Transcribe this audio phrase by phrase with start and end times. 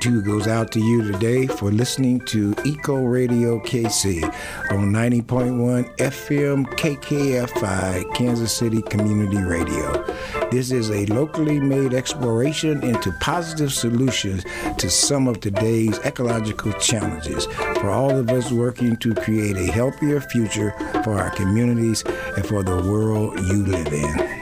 [0.00, 4.24] gratitude goes out to you today for listening to Eco Radio KC
[4.70, 10.02] on 90.1 FM KKFI, Kansas City Community Radio.
[10.50, 14.42] This is a locally made exploration into positive solutions
[14.78, 17.44] to some of today's ecological challenges
[17.80, 20.72] for all of us working to create a healthier future
[21.04, 22.04] for our communities
[22.36, 24.39] and for the world you live in.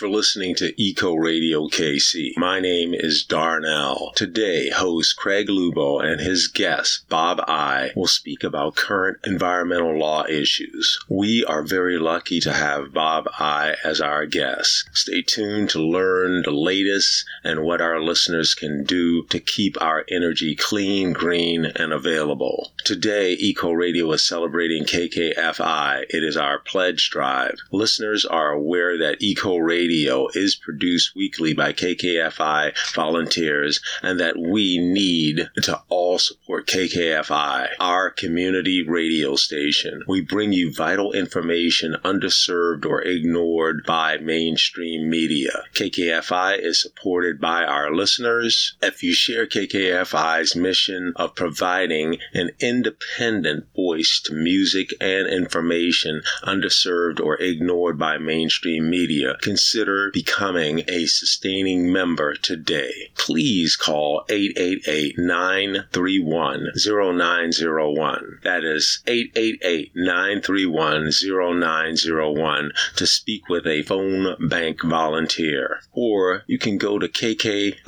[0.00, 2.30] For listening to Eco Radio KC.
[2.38, 4.12] My name is Darnell.
[4.16, 10.24] Today, host Craig Lubo and his guest, Bob Eye, will speak about current environmental law
[10.24, 10.98] issues.
[11.10, 14.88] We are very lucky to have Bob Eye as our guest.
[14.94, 20.06] Stay tuned to learn the latest and what our listeners can do to keep our
[20.08, 22.72] energy clean, green, and available.
[22.86, 26.04] Today, Eco Radio is celebrating KKFI.
[26.08, 27.58] It is our pledge drive.
[27.70, 34.78] Listeners are aware that Eco Radio is produced weekly by KKFI volunteers and that we
[34.78, 40.02] need to all support KKFI, our community radio station.
[40.06, 45.64] We bring you vital information underserved or ignored by mainstream media.
[45.74, 48.76] KKFI is supported by our listeners.
[48.80, 57.20] If you share KKFI's mission of providing an independent voice to music and information underserved
[57.20, 59.79] or ignored by mainstream media, consider
[60.12, 63.10] becoming a sustaining member today.
[63.16, 68.40] Please call 888 931 0901.
[68.42, 75.80] That is 888 931 0901 to speak with a phone bank volunteer.
[75.92, 77.80] Or you can go to kkfi.org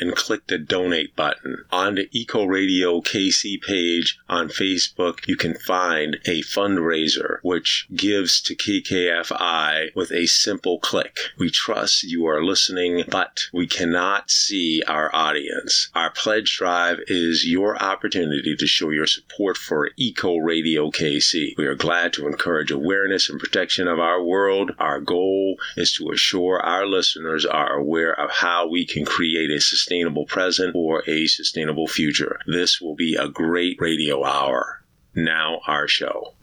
[0.00, 1.64] and click the donate button.
[1.70, 8.40] On the Eco Radio KC page on Facebook, you can find a fundraiser which gives
[8.42, 11.18] to KKFI with a simple click.
[11.38, 15.90] We trust you are listening, but we cannot see our audience.
[15.94, 21.54] Our pledge drive is your opportunity to show your support for Eco Radio KC.
[21.56, 24.72] We are glad to encourage awareness and protection of our world.
[24.78, 29.60] Our goal is to assure our listeners are aware of how we can create a
[29.60, 32.38] sustainable present or a sustainable future.
[32.46, 34.82] This will be a great radio hour.
[35.14, 36.34] Now, our show.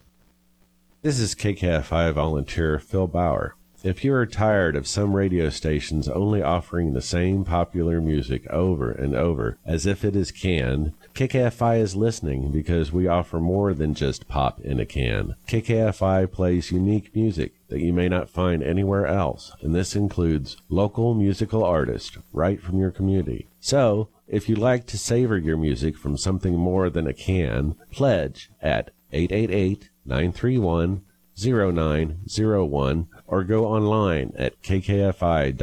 [1.08, 3.56] This is KKFI volunteer Phil Bauer.
[3.82, 8.92] If you are tired of some radio stations only offering the same popular music over
[8.92, 13.94] and over as if it is canned, KKFI is listening because we offer more than
[13.94, 15.36] just pop in a can.
[15.48, 21.14] KKFI plays unique music that you may not find anywhere else, and this includes local
[21.14, 23.48] musical artists right from your community.
[23.62, 28.50] So, if you'd like to savor your music from something more than a can, pledge
[28.62, 31.04] at 888 931
[31.38, 35.60] 0901 or go online at kkfi.org.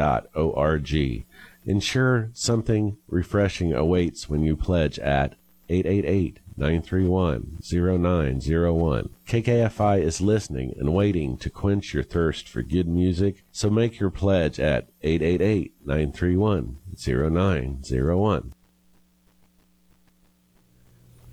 [1.67, 5.35] Ensure something refreshing awaits when you pledge at
[5.69, 9.09] 888 931 0901.
[9.27, 14.11] KKFI is listening and waiting to quench your thirst for good music, so make your
[14.11, 18.55] pledge at 888 931 0901.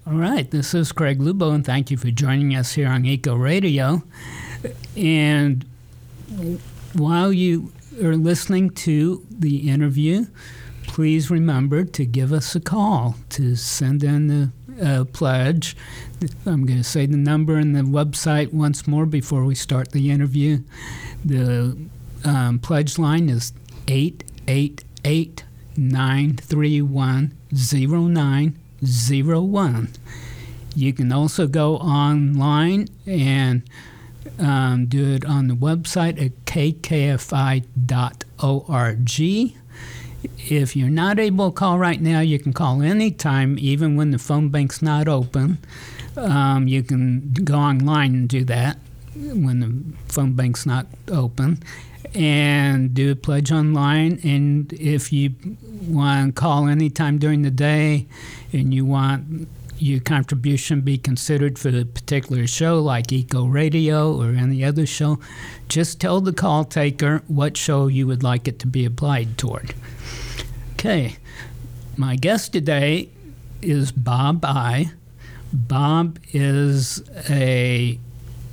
[0.08, 3.36] All right, this is Craig Lubo, and thank you for joining us here on Eco
[3.36, 4.02] Radio.
[4.98, 5.64] And
[6.94, 10.26] while you are listening to the interview,
[10.88, 14.52] please remember to give us a call to send in the
[14.84, 15.78] uh, pledge.
[16.48, 20.10] I'm going to say the number and the website once more before we start the
[20.10, 20.64] interview.
[21.24, 21.78] The
[22.26, 23.54] um, pledge line is
[23.88, 25.44] 888
[25.78, 27.38] 931
[28.82, 29.90] 0901.
[30.76, 33.64] You can also go online and
[34.40, 37.62] um, do it on the website at kkfi.org.
[40.38, 44.20] If you're not able to call right now, you can call anytime, even when the
[44.20, 45.58] phone bank's not open.
[46.16, 48.78] Um, you can go online and do that
[49.16, 51.62] when the phone bank's not open
[52.14, 54.20] and do a pledge online.
[54.24, 55.34] And if you
[55.88, 58.08] want to call anytime during the day
[58.52, 59.48] and you want
[59.78, 65.20] your contribution be considered for a particular show like Eco Radio or any other show,
[65.70, 69.74] just tell the call taker what show you would like it to be applied toward.
[70.74, 71.16] Okay,
[71.98, 73.10] my guest today
[73.62, 74.92] is Bob Eye.
[75.54, 78.00] Bob is a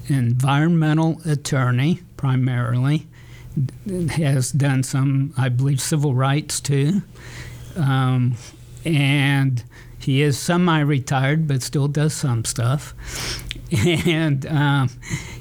[0.09, 3.07] environmental attorney primarily.
[4.11, 7.03] Has done some, I believe, civil rights too,
[7.77, 8.37] um,
[8.85, 9.63] and
[9.99, 12.95] he is semi retired, but still does some stuff.
[14.07, 14.89] and um,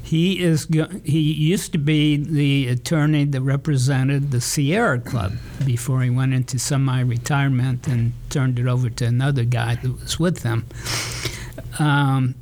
[0.02, 5.32] he is go- he used to be the attorney that represented the Sierra Club
[5.64, 10.40] before he went into semi-retirement and turned it over to another guy that was with
[10.40, 10.66] them.
[11.78, 12.34] Um,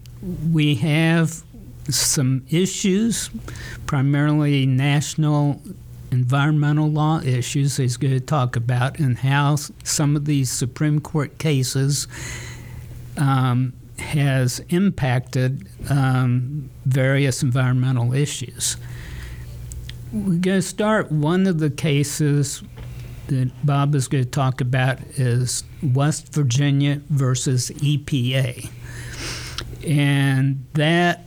[0.52, 1.42] we have
[1.94, 3.30] some issues,
[3.86, 5.60] primarily national
[6.10, 11.38] environmental law issues he's going to talk about and how some of these Supreme Court
[11.38, 12.06] cases
[13.16, 18.76] um, has impacted um, various environmental issues.
[20.12, 22.62] We're going to start one of the cases
[23.26, 28.70] that Bob is going to talk about is West Virginia versus EPA.
[29.84, 31.25] And that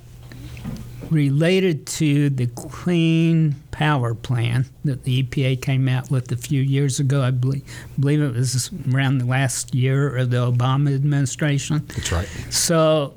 [1.12, 7.00] related to the Clean Power Plan that the EPA came out with a few years
[7.00, 7.22] ago.
[7.22, 7.64] I believe,
[8.00, 11.86] believe it was around the last year of the Obama administration.
[11.88, 12.28] That's right.
[12.50, 13.16] So,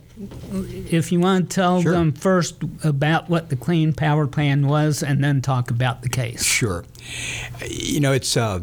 [0.91, 1.93] if you want to tell Sure.
[1.93, 6.45] them first about what the Clean Power Plan was and then talk about the case.
[6.45, 6.85] Sure.
[7.67, 8.61] You know, it's uh,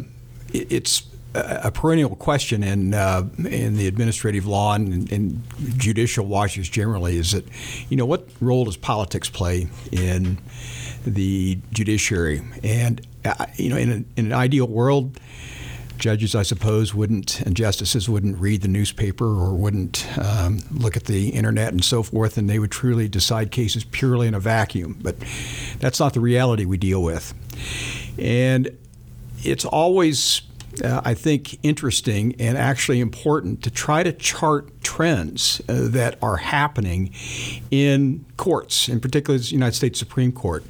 [0.53, 1.03] it's
[1.35, 5.43] a perennial question in uh, in the administrative law and, and
[5.77, 7.45] judicial watchers generally is that
[7.89, 10.39] you know what role does politics play in
[11.05, 12.41] the judiciary?
[12.63, 15.19] And uh, you know in, a, in an ideal world
[15.99, 21.05] judges I suppose wouldn't and justices wouldn't read the newspaper or wouldn't um, look at
[21.05, 24.97] the internet and so forth and they would truly decide cases purely in a vacuum.
[25.01, 25.17] But
[25.79, 27.33] that's not the reality we deal with.
[28.17, 28.75] And
[29.43, 30.41] it's always,
[30.83, 36.37] uh, I think, interesting and actually important to try to chart trends uh, that are
[36.37, 37.13] happening
[37.69, 40.63] in courts, in particular the United States Supreme Court.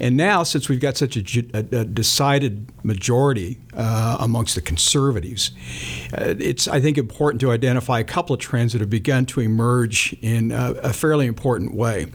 [0.00, 5.50] And now, since we've got such a, a, a decided majority uh, amongst the conservatives,
[6.12, 9.40] uh, it's, I think, important to identify a couple of trends that have begun to
[9.40, 12.06] emerge in a, a fairly important way.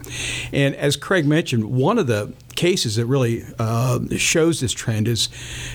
[0.52, 2.32] And as Craig mentioned, one of the
[2.62, 5.28] cases that really uh, shows this trend is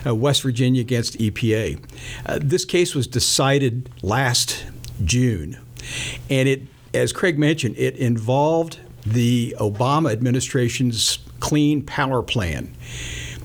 [0.06, 1.78] uh, West Virginia against EPA.
[2.26, 4.66] Uh, this case was decided last
[5.04, 5.58] June,
[6.30, 6.62] and it,
[6.94, 12.74] as Craig mentioned, it involved the Obama administration's Clean Power Plan.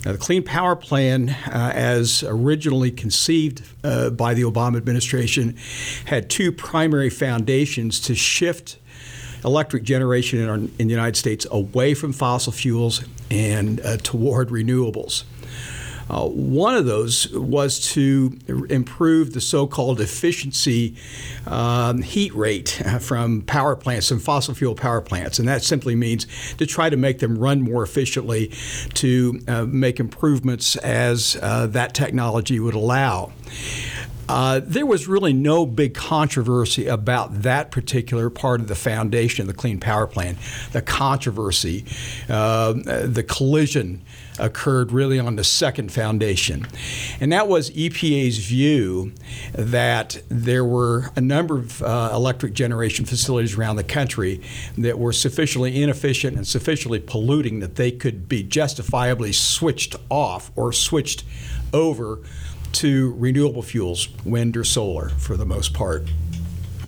[0.05, 5.56] Now, the Clean Power Plan, uh, as originally conceived uh, by the Obama administration,
[6.05, 8.79] had two primary foundations to shift
[9.44, 14.49] electric generation in, our, in the United States away from fossil fuels and uh, toward
[14.49, 15.25] renewables.
[16.11, 20.94] Uh, one of those was to improve the so-called efficiency
[21.47, 26.27] um, heat rate from power plants, from fossil fuel power plants, and that simply means
[26.56, 28.49] to try to make them run more efficiently,
[28.93, 33.33] to uh, make improvements as uh, that technology would allow.
[34.32, 39.46] Uh, there was really no big controversy about that particular part of the foundation of
[39.46, 40.38] the Clean Power Plan.
[40.73, 41.84] The controversy,
[42.31, 44.00] uh, the collision
[44.38, 46.67] occurred really on the second foundation.
[47.20, 49.12] And that was EPA's view
[49.52, 54.40] that there were a number of uh, electric generation facilities around the country
[54.79, 60.73] that were sufficiently inefficient and sufficiently polluting that they could be justifiably switched off or
[60.73, 61.23] switched
[61.74, 62.20] over
[62.74, 66.08] to renewable fuels, wind or solar for the most part.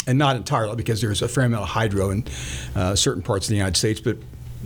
[0.06, 2.26] And not entirely, because there's a fair amount of hydro in
[2.74, 4.18] uh, certain parts of the United States, but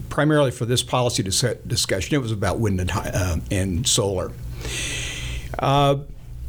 [0.09, 4.33] primarily for this policy dis- discussion, it was about wind and, uh, and solar.
[5.59, 5.97] Uh,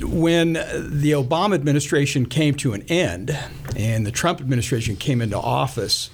[0.02, 3.38] when the Obama administration came to an end
[3.76, 6.10] and the Trump administration came into office,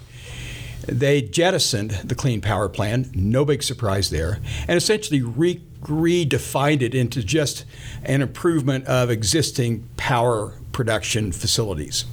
[0.88, 6.96] they jettisoned the Clean Power Plan, no big surprise there, and essentially re- redefined it
[6.96, 7.66] into just
[8.04, 12.04] an improvement of existing power production facilities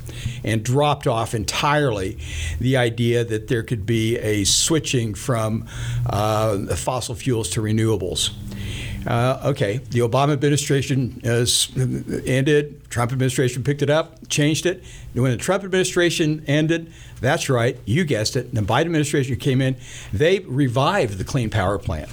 [0.44, 2.16] and dropped off entirely
[2.60, 5.66] the idea that there could be a switching from
[6.06, 8.30] uh, fossil fuels to renewables.
[9.06, 11.70] Uh, okay, the Obama administration has
[12.26, 12.88] ended.
[12.90, 14.84] Trump administration picked it up, changed it.
[15.14, 18.54] And when the Trump administration ended, that's right, you guessed it.
[18.54, 19.76] The Biden administration came in,
[20.12, 22.08] they revived the Clean Power Plan.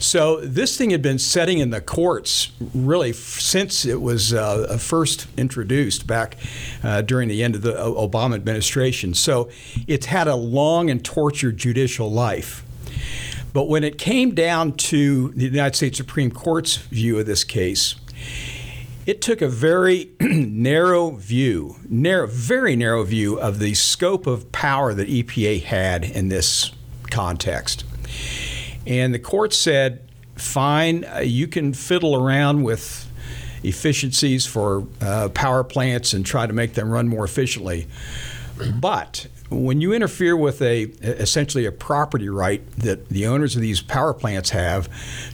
[0.00, 5.26] So this thing had been setting in the courts really since it was uh, first
[5.36, 6.36] introduced back
[6.84, 9.12] uh, during the end of the O- Obama administration.
[9.12, 9.50] So
[9.88, 12.64] it's had a long and tortured judicial life.
[13.52, 17.94] But when it came down to the United States Supreme Court's view of this case,
[19.06, 24.92] it took a very narrow view, narrow, very narrow view of the scope of power
[24.92, 26.72] that EPA had in this
[27.10, 27.84] context.
[28.86, 33.10] And the court said, fine, uh, you can fiddle around with
[33.62, 37.86] efficiencies for uh, power plants and try to make them run more efficiently.
[38.74, 43.80] But when you interfere with a essentially a property right that the owners of these
[43.80, 44.88] power plants have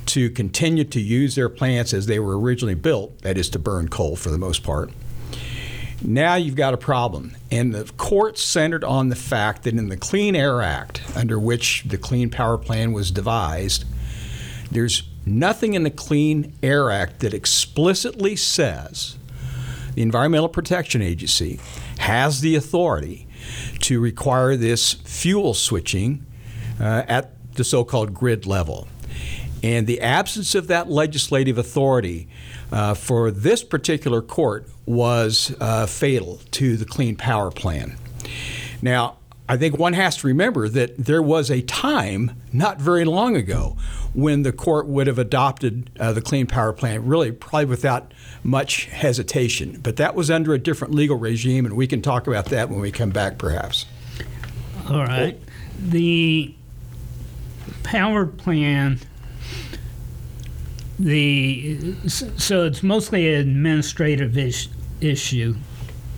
[0.07, 3.89] to continue to use their plants as they were originally built, that is to burn
[3.89, 4.91] coal for the most part.
[6.03, 7.37] Now you've got a problem.
[7.51, 11.85] And the court centered on the fact that in the Clean Air Act, under which
[11.87, 13.85] the Clean Power Plan was devised,
[14.71, 19.17] there's nothing in the Clean Air Act that explicitly says
[19.95, 21.59] the Environmental Protection Agency
[21.99, 23.24] has the authority
[23.81, 26.25] to require this fuel switching
[26.81, 28.89] uh, at the so called grid level.
[29.63, 32.29] And the absence of that legislative authority
[32.71, 37.97] uh, for this particular court was uh, fatal to the Clean Power Plan.
[38.83, 39.17] Now,
[39.49, 43.77] I think one has to remember that there was a time not very long ago
[44.15, 48.87] when the court would have adopted uh, the Clean Power Plan, really probably without much
[48.87, 49.81] hesitation.
[49.83, 52.81] But that was under a different legal regime, and we can talk about that when
[52.81, 53.87] we come back, perhaps.
[54.89, 55.39] All right.
[55.79, 56.55] The
[57.83, 59.01] power plan,
[60.99, 64.69] the so it's mostly an administrative is,
[65.01, 65.57] issue,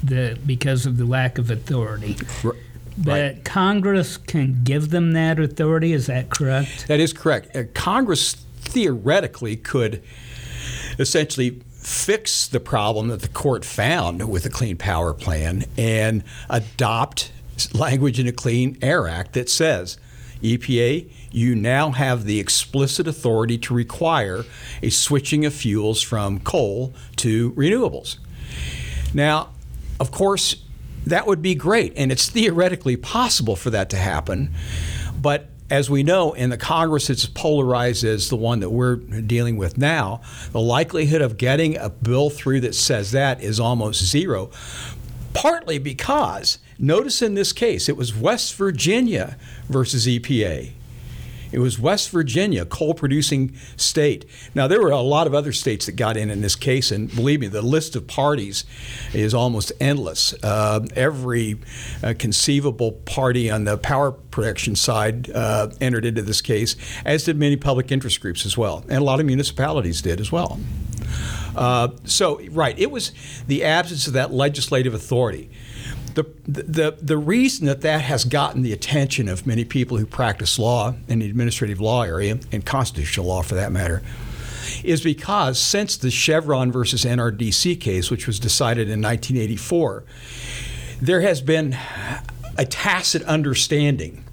[0.02, 2.16] the because of the lack of authority.
[2.98, 3.44] But Right.
[3.44, 5.92] Congress can give them that authority.
[5.92, 6.88] Is that correct?
[6.88, 7.54] That is correct.
[7.54, 10.02] Uh, Congress theoretically could
[10.98, 17.32] essentially fix the problem that the court found with the Clean Power Plan and adopt
[17.72, 19.98] language in the Clean Air Act that says,
[20.42, 24.44] EPA, you now have the explicit authority to require
[24.82, 28.18] a switching of fuels from coal to renewables.
[29.14, 29.50] Now,
[29.98, 30.56] of course,
[31.06, 34.52] that would be great, and it's theoretically possible for that to happen.
[35.20, 39.56] But as we know, in the Congress it's polarized as the one that we're dealing
[39.56, 40.20] with now,
[40.52, 44.50] the likelihood of getting a bill through that says that is almost zero.
[45.34, 49.36] Partly because, notice in this case, it was West Virginia
[49.68, 50.72] versus EPA.
[51.56, 54.26] It was West Virginia, coal producing state.
[54.54, 57.08] Now, there were a lot of other states that got in in this case, and
[57.08, 58.66] believe me, the list of parties
[59.14, 60.34] is almost endless.
[60.42, 61.58] Uh, every
[62.02, 67.38] uh, conceivable party on the power production side uh, entered into this case, as did
[67.38, 70.60] many public interest groups as well, and a lot of municipalities did as well.
[71.56, 73.12] Uh, so, right, it was
[73.46, 75.48] the absence of that legislative authority.
[76.16, 80.58] The, the, the reason that that has gotten the attention of many people who practice
[80.58, 84.02] law in the administrative law area, and constitutional law for that matter,
[84.82, 90.04] is because since the Chevron versus NRDC case, which was decided in 1984,
[91.02, 91.76] there has been
[92.56, 94.24] a tacit understanding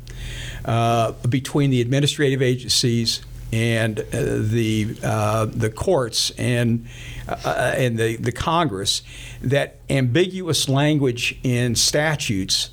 [0.63, 3.21] uh, between the administrative agencies
[3.53, 6.87] and uh, the uh, the courts and
[7.27, 9.03] uh, and the, the Congress
[9.41, 12.71] that ambiguous language in statutes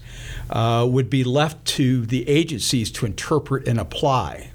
[0.48, 4.50] uh, would be left to the agencies to interpret and apply.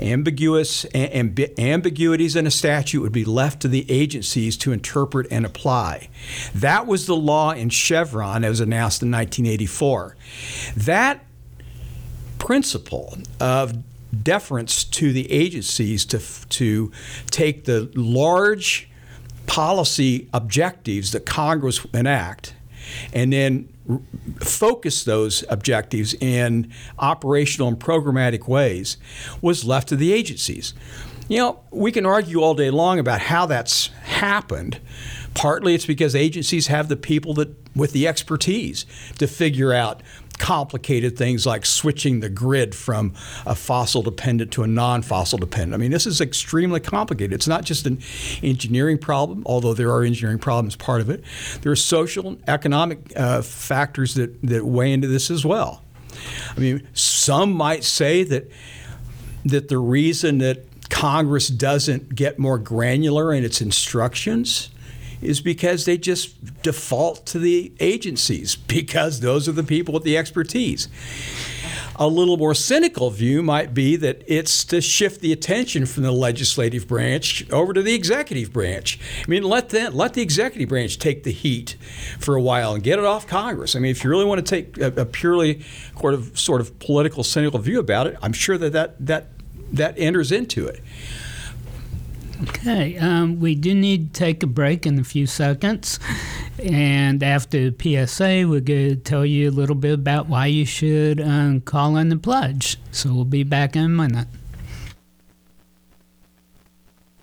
[0.00, 5.46] Ambiguous amb- ambiguities in a statute would be left to the agencies to interpret and
[5.46, 6.08] apply.
[6.52, 10.16] That was the law in Chevron that was announced in 1984.
[10.76, 11.24] That
[12.38, 13.84] principle of
[14.22, 16.92] deference to the agencies to, to
[17.30, 18.88] take the large
[19.46, 22.54] policy objectives that Congress enact
[23.12, 23.68] and then
[24.40, 28.98] focus those objectives in operational and programmatic ways
[29.40, 30.74] was left to the agencies.
[31.28, 34.80] You know, we can argue all day long about how that's happened.
[35.34, 38.86] Partly it's because agencies have the people that with the expertise
[39.18, 40.02] to figure out
[40.38, 43.14] complicated things like switching the grid from
[43.46, 45.74] a fossil dependent to a non fossil dependent.
[45.74, 47.32] I mean, this is extremely complicated.
[47.32, 48.00] It's not just an
[48.42, 51.22] engineering problem, although there are engineering problems part of it.
[51.62, 55.82] There are social and economic uh, factors that, that weigh into this as well.
[56.56, 58.50] I mean, some might say that
[59.44, 64.70] that the reason that Congress doesn't get more granular in its instructions
[65.20, 70.16] is because they just default to the agencies because those are the people with the
[70.16, 70.88] expertise.
[72.00, 76.12] A little more cynical view might be that it's to shift the attention from the
[76.12, 79.00] legislative branch over to the executive branch.
[79.26, 81.76] I mean, let the, let the executive branch take the heat
[82.20, 83.74] for a while and get it off Congress.
[83.74, 85.64] I mean, if you really want to take a, a purely
[85.98, 89.26] sort of, sort of political, cynical view about it, I'm sure that that, that,
[89.72, 90.80] that enters into it.
[92.42, 95.98] Okay, um, we do need to take a break in a few seconds.
[96.62, 101.20] And after PSA, we're going to tell you a little bit about why you should
[101.20, 102.78] um, call in the pledge.
[102.92, 104.28] So we'll be back in a minute.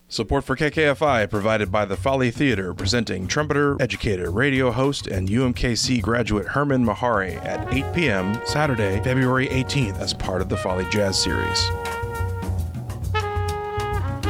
[0.07, 6.01] Support for KKFI provided by the Folly Theater, presenting trumpeter, educator, radio host, and UMKC
[6.01, 8.39] graduate Hermon Mehari at 8 p.m.
[8.45, 11.69] Saturday, February 18th, as part of the Folly Jazz Series.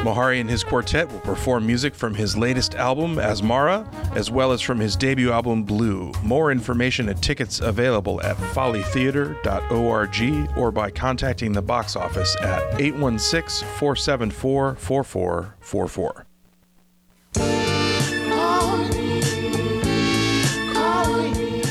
[0.06, 4.62] Mehari and his quartet will perform music from his latest album, Asmara, as well as
[4.62, 6.12] from his debut album, Bleu.
[6.24, 13.68] More information and tickets available at follytheater.org or by contacting the box office at 816
[13.68, 16.25] 474 4444.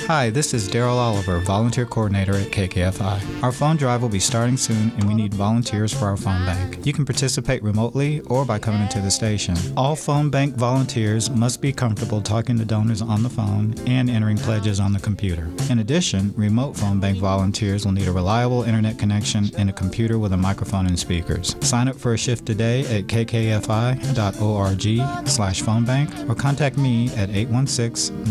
[0.06, 3.42] Hi, this is Daryl Oliver, volunteer coordinator at KKFI.
[3.42, 6.84] Our phone drive will be starting soon and we need volunteers for our phone bank.
[6.84, 9.56] You can participate remotely or by coming into the station.
[9.78, 14.36] All phone bank volunteers must be comfortable talking to donors on the phone and entering
[14.36, 15.48] pledges on the computer.
[15.70, 20.18] In addition, remote phone bank volunteers will need a reliable internet connection and a computer
[20.18, 21.56] with a microphone and speakers.
[21.62, 24.82] Sign up for a shift today at kkfi.org
[25.26, 28.22] slash phone bank or contact me at 816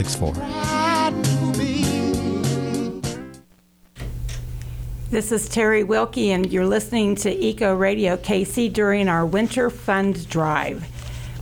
[0.00, 1.82] 994 7864.
[5.10, 10.26] This is Terry Wilkie, and you're listening to Eco Radio KC during our Winter Fund
[10.30, 10.88] Drive.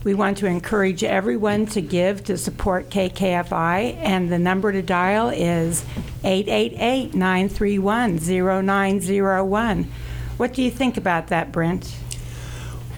[0.03, 5.29] We want to encourage everyone to give to support KKFI, and the number to dial
[5.29, 5.85] is
[6.25, 9.91] 888 931 0901.
[10.35, 11.95] What do you think about that, Brent?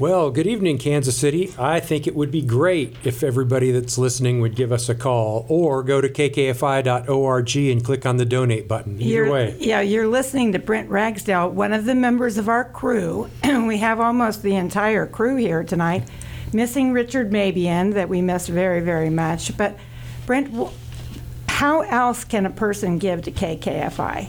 [0.03, 1.53] Well, good evening, Kansas City.
[1.57, 5.45] I think it would be great if everybody that's listening would give us a call
[5.47, 9.01] or go to kkfi.org and click on the donate button.
[9.01, 9.55] Either You're- way.
[9.61, 13.29] Yeah, you're listening to Brent Ragsdale, one of the members of our crew.
[13.45, 16.03] we have almost the entire crew here tonight,
[16.51, 19.55] missing Richard Mabian, that we miss very, very much.
[19.55, 19.77] But,
[20.25, 20.53] Brent,
[21.47, 24.27] how else can a person give to KKFI?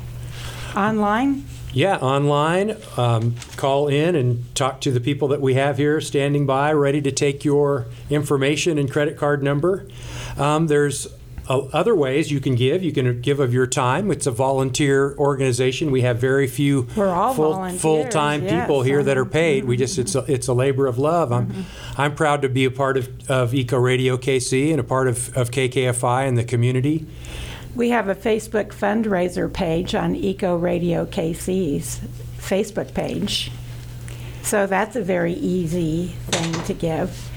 [0.76, 1.44] Online?
[1.74, 2.76] Yeah, online.
[2.96, 7.02] Um, call in and talk to the people that we have here standing by, ready
[7.02, 9.86] to take your information and credit card number.
[10.38, 11.08] Um, there's
[11.48, 12.82] uh, other ways you can give.
[12.82, 14.10] You can give of your time.
[14.10, 15.90] It's a volunteer organization.
[15.90, 16.86] We have very few
[17.80, 19.64] full time yes, people here that are paid.
[19.64, 21.32] We just it's a, it's a labor of love.
[21.32, 21.66] I'm
[21.98, 25.36] I'm proud to be a part of, of Eco Radio KC and a part of,
[25.36, 27.06] of KKFI and the community.
[27.74, 32.00] We have a Facebook fundraiser page on Eco Radio KC's
[32.38, 33.50] Facebook page.
[34.42, 37.30] So that's a very easy thing to give.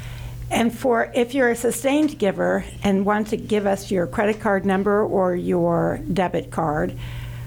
[0.52, 4.64] And for if you're a sustained giver and want to give us your credit card
[4.64, 6.96] number or your debit card,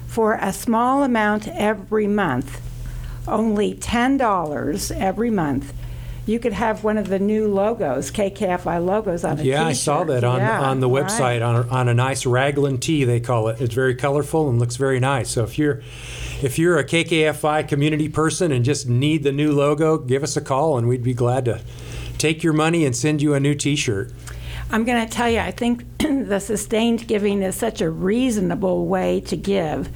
[0.08, 2.60] for a small amount every month,
[3.28, 5.72] only $10 every month,
[6.30, 10.04] you could have one of the new logos, KKFI logos on a Yeah, I saw
[10.04, 11.04] that on, Yeah, on the right.
[11.04, 13.60] website on a, on a nice raglan tee they call it.
[13.60, 15.30] It's very colorful and looks very nice.
[15.30, 15.82] So if you're
[16.42, 20.40] if you're a KKFI community person and just need the new logo, give us a
[20.40, 21.60] call and we'd be glad to
[22.16, 24.12] take your money and send you a new T-shirt.
[24.70, 29.20] I'm going to tell you, I think the sustained giving is such a reasonable way
[29.22, 29.90] to give.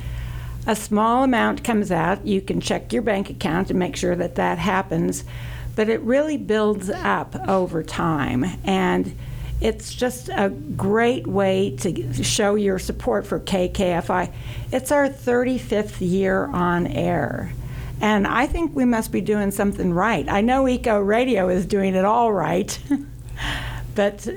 [0.66, 4.34] A small amount comes out, you can check your bank account and make sure that
[4.34, 5.22] that happens,
[5.76, 8.44] but it really builds up over time.
[8.64, 9.16] And
[9.60, 14.32] it's just a great way to show your support for KKFI.
[14.72, 17.52] It's our 35th year on air.
[18.00, 20.28] And I think we must be doing something right.
[20.28, 22.78] I know Eco Radio is doing it all right.
[23.94, 24.28] But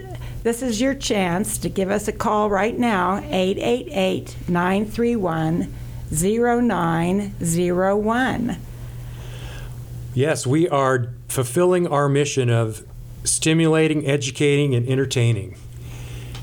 [0.43, 5.73] this is your chance to give us a call right now, 888 931
[6.11, 8.57] 0901.
[10.13, 12.83] Yes, we are fulfilling our mission of
[13.23, 15.57] stimulating, educating, and entertaining.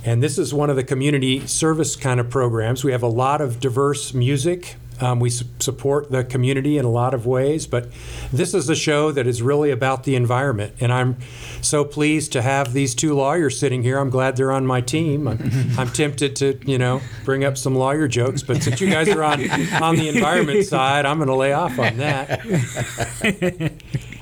[0.05, 2.85] And this is one of the community service kind of programs.
[2.85, 4.77] We have a lot of diverse music.
[5.01, 7.89] Um, we su- support the community in a lot of ways, but
[8.33, 10.75] this is a show that is really about the environment.
[10.79, 11.17] And I'm
[11.63, 13.99] so pleased to have these two lawyers sitting here.
[13.99, 15.27] I'm glad they're on my team.
[15.27, 15.41] I'm,
[15.79, 19.25] I'm tempted to, you know, bring up some lawyer jokes, but since you guys are
[19.25, 19.41] on
[19.83, 23.73] on the environment side, I'm going to lay off on that.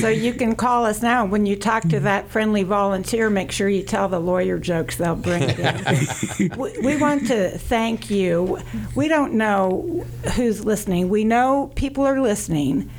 [0.00, 1.24] So you can call us now.
[1.24, 4.96] When you talk to that friendly volunteer, make sure you tell the lawyer jokes.
[4.96, 6.50] They'll bring it in.
[6.58, 8.58] we, we want to thank you.
[8.94, 11.08] We don't know who's listening.
[11.08, 12.90] We know people are listening,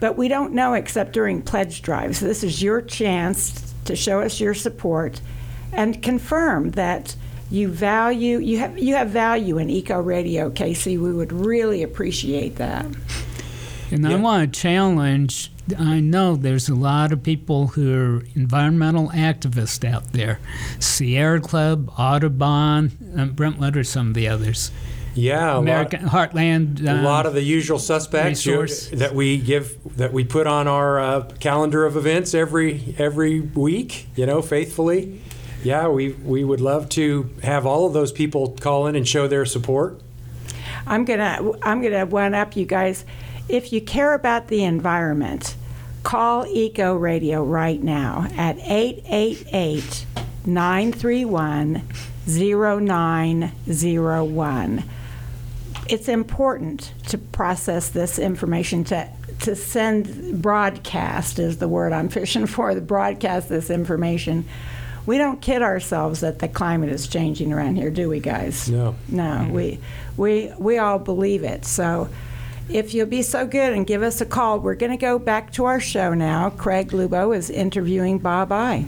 [0.00, 2.20] but we don't know except during pledge drives.
[2.20, 5.20] This is your chance to show us your support
[5.72, 7.16] and confirm that
[7.50, 10.98] you value you have you have value in Eco Radio, KC.
[10.98, 12.86] We would really appreciate that.
[13.90, 15.50] And I want to challenge.
[15.78, 20.38] I know there's a lot of people who are environmental activists out there.
[20.78, 24.70] Sierra Club, Audubon, and Brent, what are some of the others?
[25.14, 26.84] Yeah, American lot, Heartland.
[26.84, 30.66] a um, lot of the usual suspects you- that we give that we put on
[30.66, 34.08] our uh, calendar of events every every week.
[34.16, 35.20] You know, faithfully.
[35.62, 39.28] Yeah, we we would love to have all of those people call in and show
[39.28, 40.00] their support.
[40.86, 43.04] I'm gonna I'm gonna one up you guys.
[43.48, 45.54] If you care about the environment,
[46.02, 50.06] call Eco Radio right now at 888
[50.46, 51.82] 931
[52.26, 54.84] 0901.
[55.86, 59.06] It's important to process this information to
[59.40, 64.46] to send broadcast is the word I'm fishing for, the broadcast this information.
[65.06, 68.70] We don't kid ourselves that the climate is changing around here, do we guys?
[68.70, 68.94] No.
[69.08, 69.80] No, we,
[70.16, 71.66] we, we all believe it.
[71.66, 72.08] So
[72.68, 75.52] if you'll be so good and give us a call, we're going to go back
[75.52, 76.50] to our show now.
[76.50, 78.84] Craig Lubo is interviewing Bob Eye.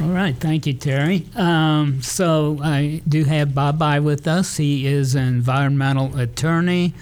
[0.00, 1.26] All right, thank you, Terry.
[1.36, 4.56] Um, so I do have Bob Eye with us.
[4.56, 6.94] He is an environmental attorney,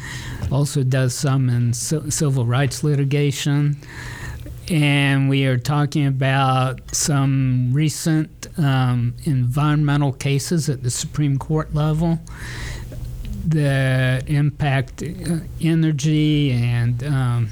[0.50, 3.76] also does some in ci- civil rights litigation.
[4.68, 12.18] And we are talking about some recent um, environmental cases at the Supreme Court level
[13.46, 17.48] that impact uh, energy and um,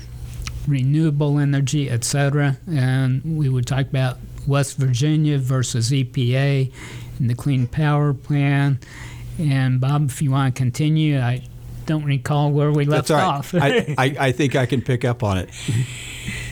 [0.66, 2.56] renewable energy, et cetera.
[2.68, 6.72] And we would talk about West Virginia versus EPA
[7.18, 8.78] and the Clean Power Plan.
[9.38, 11.42] And Bob, if you want to continue, I
[11.86, 13.22] don't recall where we left right.
[13.22, 13.54] off.
[13.54, 15.38] I, I, I think I can pick up on.
[15.38, 15.50] It-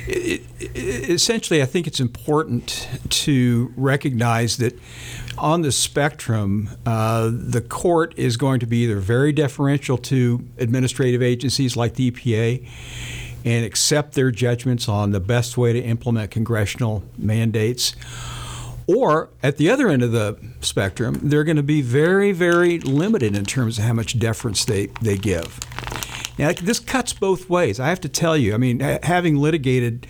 [0.06, 0.42] it-
[0.74, 4.76] Essentially, I think it's important to recognize that
[5.38, 11.22] on the spectrum, uh, the court is going to be either very deferential to administrative
[11.22, 12.66] agencies like the EPA
[13.44, 17.94] and accept their judgments on the best way to implement congressional mandates.
[18.86, 23.36] Or at the other end of the spectrum, they're going to be very, very limited
[23.36, 25.58] in terms of how much deference they, they give.
[26.38, 27.78] Now, this cuts both ways.
[27.78, 28.54] I have to tell you.
[28.54, 30.06] I mean, having litigated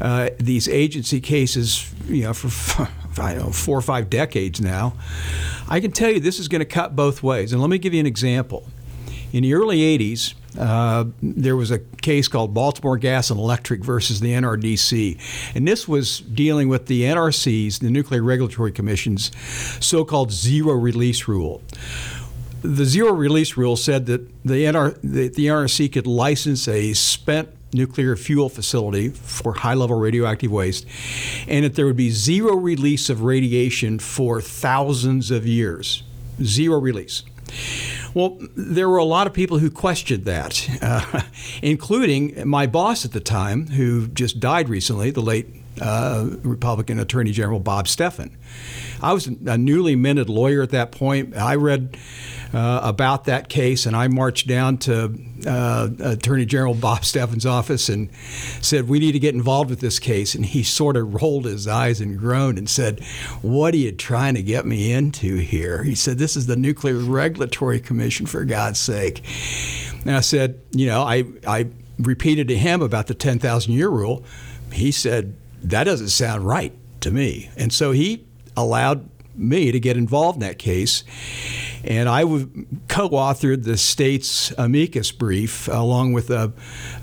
[0.00, 2.88] uh, these agency cases, you know, for
[3.20, 4.94] I don't know four or five decades now,
[5.68, 7.52] I can tell you this is going to cut both ways.
[7.52, 8.68] And let me give you an example.
[9.32, 14.20] In the early '80s, uh, there was a case called Baltimore Gas and Electric versus
[14.20, 15.18] the NRDC,
[15.54, 19.32] and this was dealing with the NRC's, the Nuclear Regulatory Commission's,
[19.84, 21.60] so-called zero release rule
[22.66, 28.16] the zero release rule said that the, NR, the, NRC could license a spent nuclear
[28.16, 30.86] fuel facility for high level radioactive waste,
[31.46, 36.02] and that there would be zero release of radiation for thousands of years.
[36.42, 37.22] Zero release.
[38.14, 41.22] Well, there were a lot of people who questioned that, uh,
[41.62, 45.46] including my boss at the time, who just died recently, the late
[45.80, 48.36] uh, Republican Attorney General Bob Stephan.
[49.02, 51.36] I was a newly minted lawyer at that point.
[51.36, 51.96] I read
[52.56, 55.14] uh, about that case, and I marched down to
[55.46, 58.08] uh, Attorney General Bob Stephan's office and
[58.62, 61.68] said, "We need to get involved with this case." And he sort of rolled his
[61.68, 63.04] eyes and groaned and said,
[63.42, 66.96] "What are you trying to get me into here?" He said, "This is the Nuclear
[66.96, 69.22] Regulatory Commission, for God's sake."
[70.06, 74.24] And I said, "You know, I I repeated to him about the 10,000 year rule.
[74.72, 77.50] He said." that doesn't sound right to me.
[77.56, 78.24] And so he
[78.56, 81.04] allowed me to get involved in that case.
[81.86, 86.52] And I co authored the state's amicus brief along with the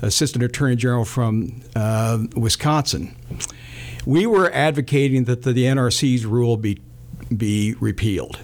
[0.02, 3.16] Assistant Attorney General from uh, Wisconsin.
[4.04, 6.82] We were advocating that the, NRC's rule be,
[7.34, 8.38] be repealed.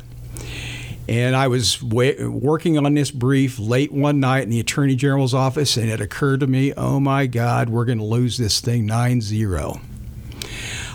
[1.06, 5.34] And I was wa- working on this brief late one night in the Attorney General's
[5.34, 8.86] office, and it occurred to me, oh my God, we're going to lose this thing
[8.86, 9.80] 9 0.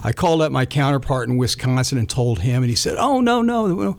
[0.05, 3.41] I called up my counterpart in Wisconsin and told him, and he said, "Oh no,
[3.41, 3.97] no,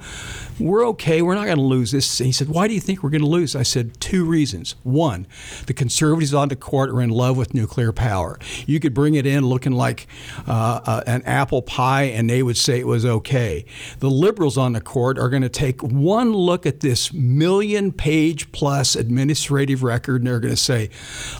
[0.58, 1.22] we're okay.
[1.22, 3.22] We're not going to lose this." And he said, "Why do you think we're going
[3.22, 4.76] to lose?" I said, two reasons.
[4.82, 5.26] One,
[5.66, 8.38] the conservatives on the court are in love with nuclear power.
[8.66, 10.06] You could bring it in looking like
[10.46, 13.64] uh, uh, an apple pie, and they would say it was okay.
[13.98, 18.94] The liberals on the court are going to take one look at this million-page plus
[18.94, 20.90] administrative record, and they're going to say,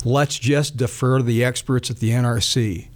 [0.04, 2.88] "Let's just defer to the experts at the NRC."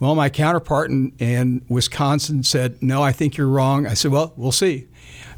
[0.00, 3.86] Well, my counterpart in, in, Wisconsin said, No, I think you're wrong.
[3.86, 4.88] I said, Well, we'll see.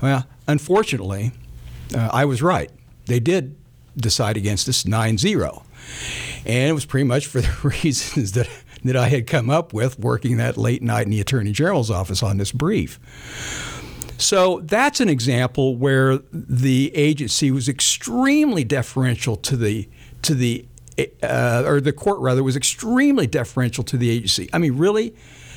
[0.04, 1.32] Well, unfortunately,
[1.96, 2.70] uh, I was right.
[3.06, 3.56] They did
[3.96, 5.62] decide against us 9 0.
[6.44, 8.46] And it was pretty much for the reasons that,
[8.84, 12.22] that I had come up with working that late night in the Attorney General's office
[12.22, 13.00] on this brief.
[14.18, 19.88] So that's an example where the agency was extremely deferential to the
[20.20, 20.66] to the
[21.22, 24.50] uh, or the court rather, was extremely deferential to the agency.
[24.52, 25.14] I mean, really,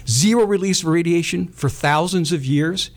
[0.08, 2.92] zero release of radiation for thousands of years.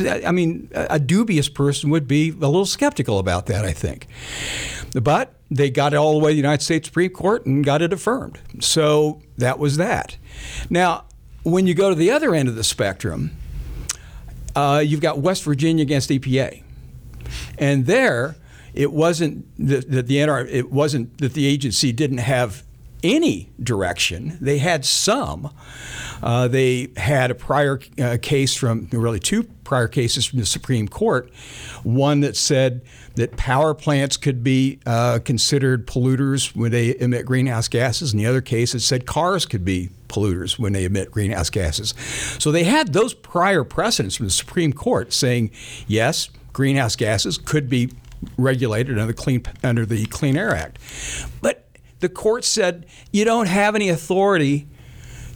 [0.00, 4.06] I mean, a dubious person would be a little skeptical about that, I think.
[4.94, 7.82] But they got it all the way to the United States Supreme Court and got
[7.82, 8.38] it affirmed.
[8.60, 10.16] So that was that.
[10.70, 11.04] Now,
[11.42, 13.32] when you go to the other end of the spectrum,
[14.54, 16.62] uh, you've got West Virginia against EPA,
[17.58, 18.36] and there
[18.74, 22.62] it wasn't that the, the NR, it wasn't that the agency didn't have
[23.02, 24.38] any direction.
[24.40, 25.50] They had some.
[26.22, 30.86] Uh, they had a prior uh, case from, really two prior cases from the Supreme
[30.86, 31.32] Court.
[31.82, 32.82] One that said
[33.14, 38.26] that power plants could be uh, considered polluters when they emit greenhouse gases, and the
[38.26, 41.94] other case that said cars could be polluters when they emit greenhouse gases.
[42.38, 45.50] So they had those prior precedents from the Supreme Court saying,
[45.86, 47.90] yes, greenhouse gases could be
[48.36, 50.78] regulated under the Clean, under the Clean Air Act.
[51.40, 51.66] But
[52.02, 54.66] the court said you don't have any authority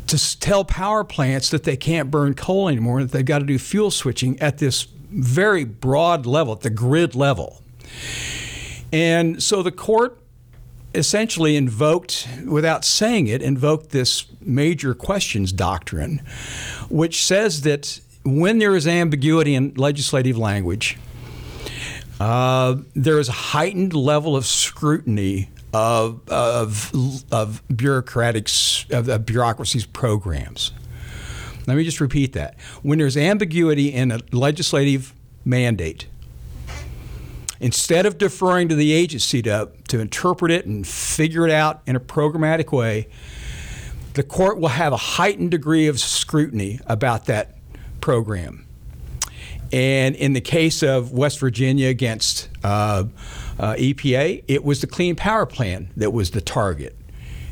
[0.08, 3.58] to tell power plants that they can't burn coal anymore, that they've got to do
[3.58, 7.62] fuel switching at this very broad level, at the grid level.
[8.92, 10.18] And so the court
[10.94, 16.22] essentially invoked, without saying it, invoked this major questions doctrine,
[16.88, 20.98] which says that when there is ambiguity in legislative language,
[22.18, 28.48] uh, there is a heightened level of scrutiny of, of, of bureaucratic
[28.90, 30.72] of, of bureaucracy's programs.
[31.66, 32.58] Let me just repeat that.
[32.82, 35.12] When there's ambiguity in a legislative
[35.44, 36.06] mandate,
[37.60, 41.96] instead of deferring to the agency to, to interpret it and figure it out in
[41.96, 43.08] a programmatic way,
[44.14, 47.56] the court will have a heightened degree of scrutiny about that
[48.00, 48.64] program.
[49.72, 53.04] And in the case of West Virginia against uh,
[53.58, 56.96] uh, EPA, it was the Clean Power Plan that was the target.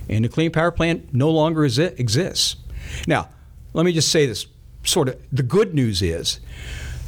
[0.09, 2.57] And the Clean Power Plan no longer exists.
[3.07, 3.29] Now,
[3.73, 4.47] let me just say this
[4.85, 6.41] sort of the good news is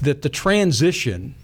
[0.02, 1.34] that the transition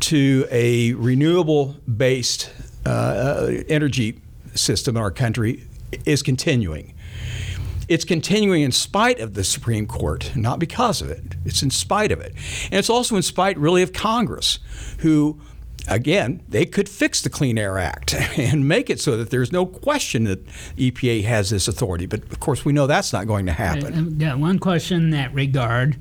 [0.00, 2.50] to a renewable based
[2.86, 4.20] uh, uh, energy
[4.54, 5.64] system in our country
[6.04, 6.94] is continuing.
[7.88, 11.22] It's continuing in spite of the Supreme Court, not because of it.
[11.46, 12.34] It's in spite of it.
[12.64, 14.58] And it's also in spite, really, of Congress,
[14.98, 15.40] who
[15.86, 19.66] again, they could fix the Clean Air Act and make it so that there's no
[19.66, 22.06] question that EPA has this authority.
[22.06, 24.22] But of course, we know that's not going to happen.
[24.22, 25.96] Uh, one question in that regard.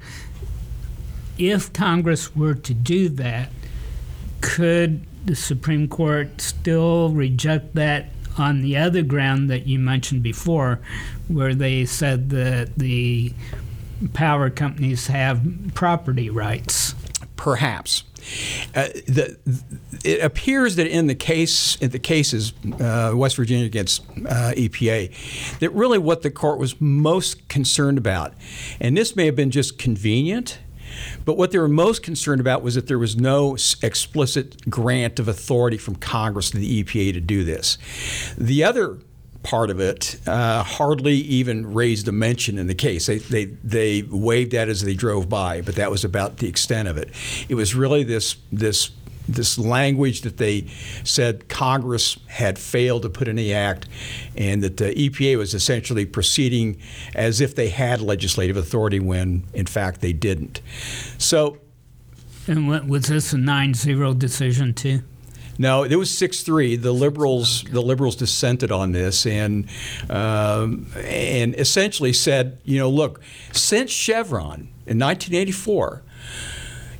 [1.37, 3.49] If Congress were to do that,
[4.41, 10.79] could the Supreme Court still reject that on the other ground that you mentioned before,
[11.27, 13.33] where they said that the
[14.13, 15.41] power companies have
[15.73, 16.95] property rights?
[17.37, 18.03] Perhaps.
[18.75, 19.37] Uh, the,
[20.03, 25.59] it appears that in the case, in the cases, uh, West Virginia against uh, EPA,
[25.59, 28.33] that really what the court was most concerned about,
[28.81, 30.59] and this may have been just convenient,
[31.25, 35.27] but what they were most concerned about was that there was no explicit grant of
[35.27, 37.77] authority from Congress to the EPA to do this.
[38.37, 38.97] The other
[39.43, 43.05] part of it uh, hardly even raised a mention in the case.
[43.05, 46.87] They, they, they waved at as they drove by, but that was about the extent
[46.87, 47.09] of it.
[47.49, 48.91] It was really this, this,
[49.27, 50.67] this language that they
[51.03, 53.87] said Congress had failed to put in the act
[54.35, 56.79] and that the EPA was essentially proceeding
[57.13, 60.61] as if they had legislative authority when, in fact, they didn't.
[61.17, 61.57] So.
[62.47, 65.01] And what, was this a 9 0 decision, too?
[65.57, 66.75] No, it was six three.
[66.75, 69.67] The liberals the liberals dissented on this and
[70.09, 76.03] um, and essentially said, you know, look, since Chevron in 1984.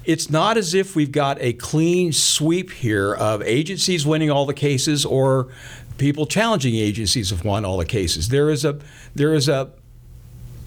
[0.06, 4.54] It's not as if we've got a clean sweep here of agencies winning all the
[4.54, 5.50] cases or
[5.98, 8.30] people challenging agencies have won all the cases.
[8.30, 8.80] There is a
[9.16, 9.72] there is a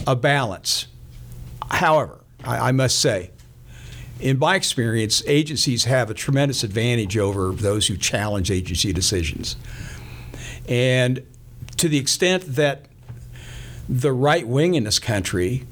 [0.06, 0.88] a balance.
[1.70, 3.30] However, I, I must say,
[4.20, 9.56] in my experience, agencies have a tremendous advantage over those who challenge agency decisions.
[10.68, 11.26] And
[11.78, 12.86] to the extent that
[13.88, 15.66] the right wing in this country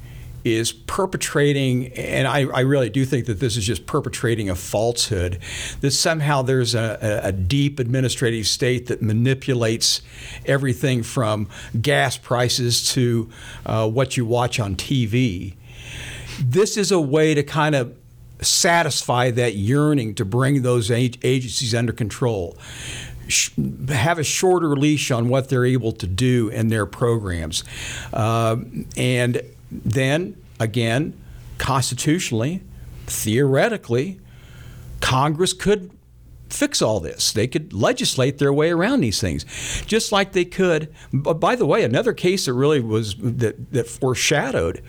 [0.45, 5.41] is perpetrating, and I, I, really do think that this is just perpetrating a falsehood,
[5.81, 10.01] that somehow there's a, a, deep administrative state that manipulates
[10.47, 11.49] everything from
[11.83, 13.29] gas prices to
[13.67, 15.55] uh, what you watch on TV.
[16.41, 17.95] This is a way to kind of
[18.41, 22.57] satisfy that yearning to bring those agencies under control
[23.89, 27.65] have a shorter leash on what they're able to do in their programs.
[28.13, 28.57] Uh,
[28.97, 31.19] and then, again,
[31.59, 32.63] constitutionally,
[33.07, 34.21] theoretically,
[35.01, 35.91] Congress could
[36.49, 37.33] fix all this.
[37.33, 39.45] They could legislate their way around these things,
[39.87, 40.93] just like they could.
[41.13, 44.83] But By the way, another case that really was that, that foreshadowed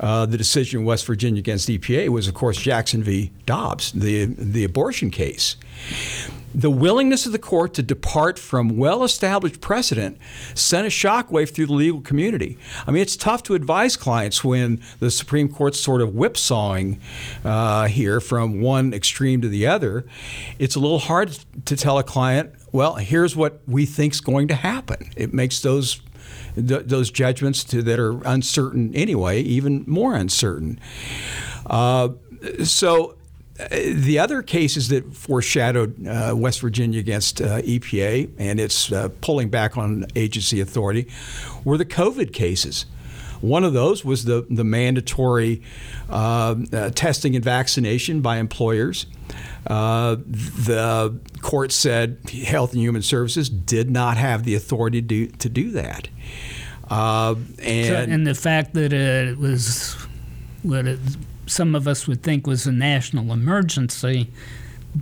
[0.00, 3.30] uh, the decision in West Virginia against EPA was, of course, Jackson v.
[3.46, 5.56] Dobbs, the the abortion case.
[6.52, 10.18] The willingness of the court to depart from well established precedent
[10.54, 12.58] sent a shockwave through the legal community.
[12.86, 16.98] I mean, it's tough to advise clients when the Supreme Court's sort of whipsawing
[17.44, 20.04] uh, here from one extreme to the other.
[20.58, 24.56] It's a little hard to tell a client, well, here's what we think's going to
[24.56, 25.12] happen.
[25.16, 26.00] It makes those
[26.54, 30.78] th- those judgments to, that are uncertain anyway even more uncertain.
[31.66, 32.10] Uh,
[32.64, 33.16] so
[33.68, 39.50] the other cases that foreshadowed uh, West Virginia against uh, EPA and its uh, pulling
[39.50, 41.06] back on agency authority
[41.64, 42.86] were the COVID cases.
[43.40, 45.62] One of those was the, the mandatory
[46.08, 49.06] uh, uh, testing and vaccination by employers.
[49.66, 55.26] Uh, the court said Health and Human Services did not have the authority to do,
[55.28, 56.08] to do that.
[57.62, 59.94] and, so, and the fact that it was
[60.62, 60.98] what it
[61.50, 64.30] some of us would think was a national emergency,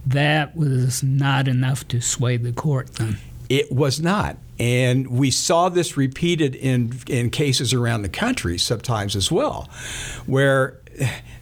[0.06, 3.18] that was not enough to sway the court then.
[3.48, 4.36] It was not.
[4.58, 9.68] And we saw this repeated in, in cases around the country sometimes as well,
[10.26, 10.80] where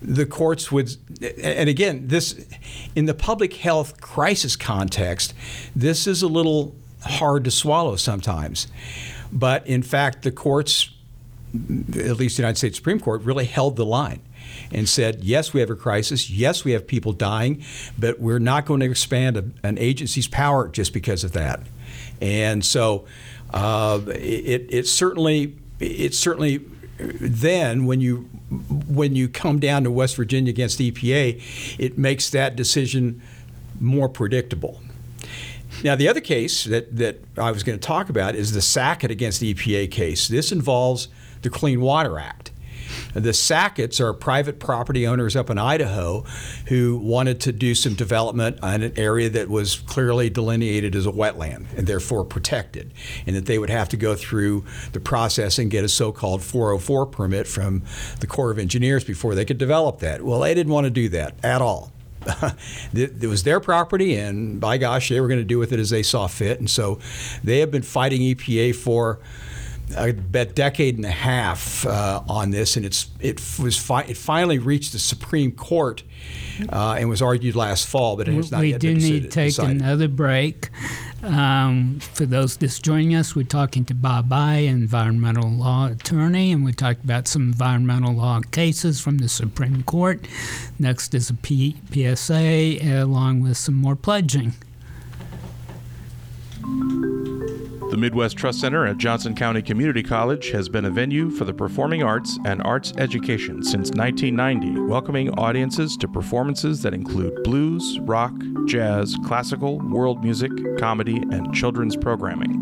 [0.03, 0.95] the courts would,
[1.43, 2.47] and again, this
[2.95, 5.33] in the public health crisis context,
[5.75, 8.67] this is a little hard to swallow sometimes.
[9.33, 10.91] But in fact, the courts,
[11.55, 14.21] at least the United States Supreme Court, really held the line
[14.73, 16.31] and said, yes, we have a crisis.
[16.31, 17.65] Yes, we have people dying,
[17.99, 21.61] but we're not going to expand a, an agency's power just because of that.
[22.21, 23.07] And so
[23.53, 26.65] uh, it, it certainly it certainly
[26.99, 28.29] then when you
[28.89, 31.43] when you come down to West Virginia against EPA,
[31.79, 33.21] it makes that decision
[33.81, 34.81] more predictable.
[35.85, 39.11] Now, the other case that, that I was going to talk about is the Sackett
[39.11, 40.29] against EPA case.
[40.29, 41.09] This involves
[41.43, 42.51] the Clean Water Act.
[43.17, 46.23] The Sacketts are private property owners up in Idaho
[46.67, 51.13] who wanted to do some development on an area that was clearly delineated as a
[51.13, 52.93] wetland and therefore protected,
[53.27, 56.43] and that they would have to go through the process and get a so called
[56.43, 57.83] 404 permit from
[58.21, 60.23] the Corps of Engineers before they could develop that.
[60.23, 61.93] Well, they didn't want to do that at all.
[62.93, 65.91] it was their property, and by gosh, they were going to do with it as
[65.91, 66.59] they saw fit.
[66.59, 66.99] And so
[67.43, 69.21] they have been fighting EPA for
[69.97, 74.59] a decade and a half uh, on this, and it's it was fi- it finally
[74.59, 76.03] reached the Supreme Court
[76.71, 79.29] uh, and was argued last fall, but it has not we yet do need to
[79.29, 79.81] take decided.
[79.81, 80.71] another break.
[81.23, 86.65] Um, for those just joining us, we're talking to Bob Eye, environmental law attorney, and
[86.65, 90.27] we talked about some environmental law cases from the Supreme Court.
[90.79, 94.55] Next is a P- PSA, along with some more pledging.
[97.97, 101.55] The Midwest Trust Center at Johnson County Community College has been a venue for the
[101.55, 108.35] performing arts and arts education since 1990, welcoming audiences to performances that include blues, rock,
[108.67, 112.61] jazz, classical, world music, comedy, and children's programming.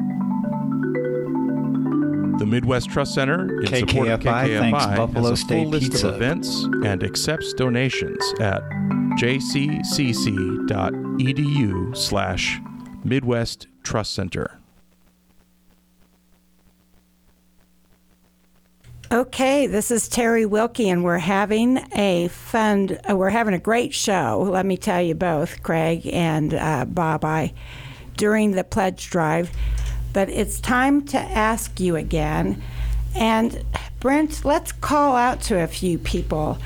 [2.39, 5.67] The Midwest Trust Center, in support of KKFI KKFI, thanks has Buffalo a full State
[5.67, 6.11] list Pizza.
[6.11, 8.63] of events and accepts donations at
[9.19, 9.97] jccc.edu
[11.97, 12.61] slash
[13.03, 14.61] Midwest Trust Center.
[19.13, 23.93] Okay, this is Terry Wilkie, and we're having a fun, uh, we're having a great
[23.93, 27.53] show, let me tell you both, Craig and uh, Bob, I,
[28.17, 29.51] during the pledge drive.
[30.15, 32.63] But it's time to ask you again.
[33.15, 33.63] And
[34.01, 36.57] Brent, let's call out to a few people.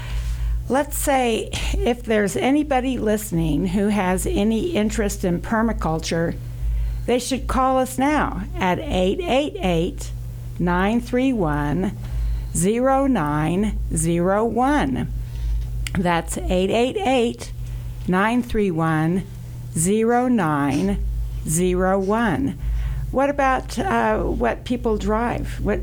[0.68, 6.36] Let's say if there's anybody listening who has any interest in permaculture,
[7.04, 10.12] they should call us now at 888
[10.60, 11.96] 931
[12.64, 15.12] 0901.
[15.94, 17.52] That's 888
[18.06, 19.24] 931
[19.74, 22.58] 0901.
[23.10, 25.60] What about uh, what people drive?
[25.60, 25.80] What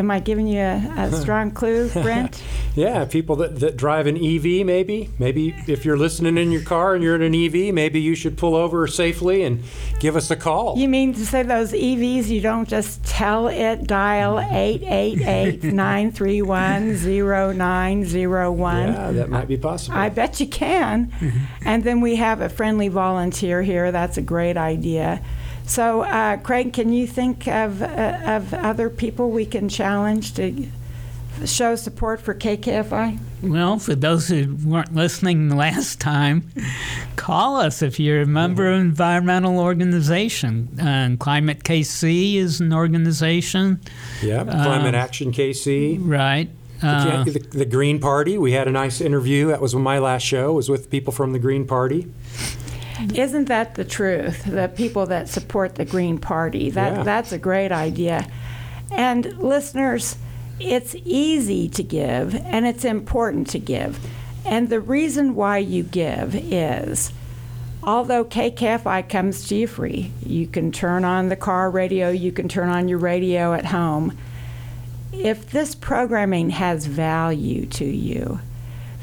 [0.00, 2.42] am I giving you a, a strong clue, Brent?
[2.76, 5.10] Yeah, people that, that drive an EV, maybe.
[5.18, 8.38] Maybe if you're listening in your car and you're in an EV, maybe you should
[8.38, 9.64] pull over safely and
[9.98, 10.78] give us a call.
[10.78, 18.86] You mean to say those EVs, you don't just tell it dial 888 931 0901?
[18.86, 19.98] Yeah, that might be possible.
[19.98, 21.10] I bet you can.
[21.10, 21.38] Mm-hmm.
[21.66, 23.90] and then we have a friendly volunteer here.
[23.90, 25.22] That's a great idea.
[25.70, 30.66] So, uh, Craig, can you think of, uh, of other people we can challenge to
[31.44, 33.20] show support for KKFI?
[33.40, 36.50] Well, for those who weren't listening last time,
[37.14, 40.76] call us if you're a member of an environmental organization.
[40.80, 43.80] Uh, Climate KC is an organization,
[44.24, 45.98] yeah, Climate Action KC.
[46.00, 46.50] right?
[46.82, 48.38] Uh, the, the Green Party.
[48.38, 49.48] We had a nice interview.
[49.48, 50.52] That was my last show.
[50.54, 52.10] Was with people from the Green Party.
[53.14, 54.44] Isn't that the truth?
[54.44, 56.70] The people that support the Green Party.
[56.70, 57.02] That Yeah.
[57.02, 58.26] that's a great idea.
[58.92, 60.16] And listeners,
[60.58, 63.98] it's easy to give and it's important to give.
[64.44, 67.12] And the reason why you give is
[67.82, 72.48] although KKFI comes to you free, you can turn on the car radio, you can
[72.48, 74.16] turn on your radio at home.
[75.12, 78.40] If this programming has value to you,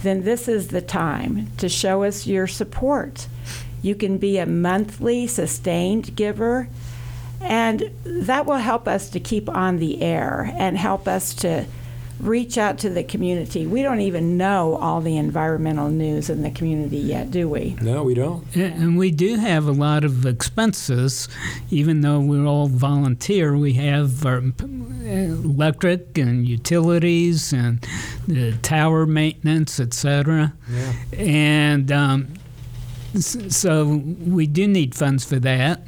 [0.04, 3.28] then this is the time to show us your support.
[3.82, 6.68] You can be a monthly sustained giver,
[7.42, 11.66] and that will help us to keep on the air and help us to
[12.20, 13.68] reach out to the community.
[13.68, 17.78] We don't even know all the environmental news in the community yet, do we?
[17.80, 18.44] No, we don't.
[18.56, 21.30] And we do have a lot of expenses,
[21.70, 23.56] even though we're all volunteer.
[23.56, 24.42] We have our
[25.06, 27.86] electric and utilities and
[28.28, 30.54] the tower maintenance, etc.
[30.72, 30.94] Yeah.
[31.18, 32.40] And um, s-
[33.16, 35.82] so we do need funds for that.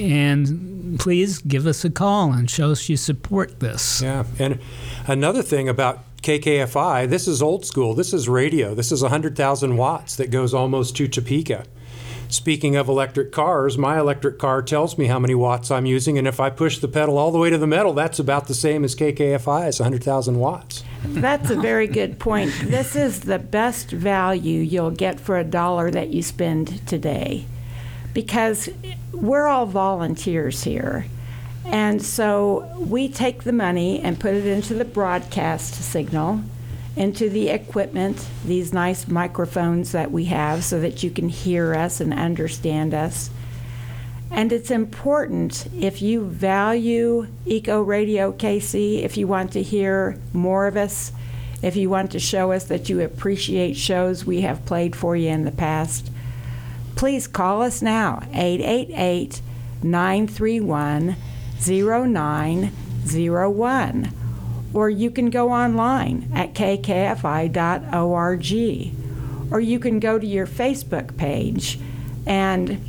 [0.00, 4.02] And please give us a call and show us you support this.
[4.02, 4.60] Yeah, and
[5.06, 7.94] another thing about KKFI, this is old school.
[7.94, 8.74] This is radio.
[8.74, 11.64] This is 100,000 watts that goes almost to Topeka.
[12.28, 16.28] Speaking of electric cars, my electric car tells me how many watts I'm using, and
[16.28, 18.84] if I push the pedal all the way to the metal, that's about the same
[18.84, 19.66] as KKFI.
[19.66, 20.84] It's 100,000 watts.
[21.02, 22.52] That's a very good point.
[22.62, 27.46] This is the best value you'll get for a dollar that you spend today
[28.12, 28.68] because
[29.12, 31.06] we're all volunteers here.
[31.64, 36.42] And so we take the money and put it into the broadcast signal,
[36.96, 42.00] into the equipment, these nice microphones that we have so that you can hear us
[42.00, 43.30] and understand us.
[44.30, 50.66] And it's important if you value Eco Radio KC, if you want to hear more
[50.66, 51.12] of us,
[51.62, 55.28] if you want to show us that you appreciate shows we have played for you
[55.28, 56.10] in the past,
[56.96, 59.42] please call us now 888
[59.82, 61.16] 931
[61.60, 64.12] 0901.
[64.72, 67.52] Or you can go online at kkfi.org.
[69.52, 71.80] Or you can go to your Facebook page
[72.24, 72.80] and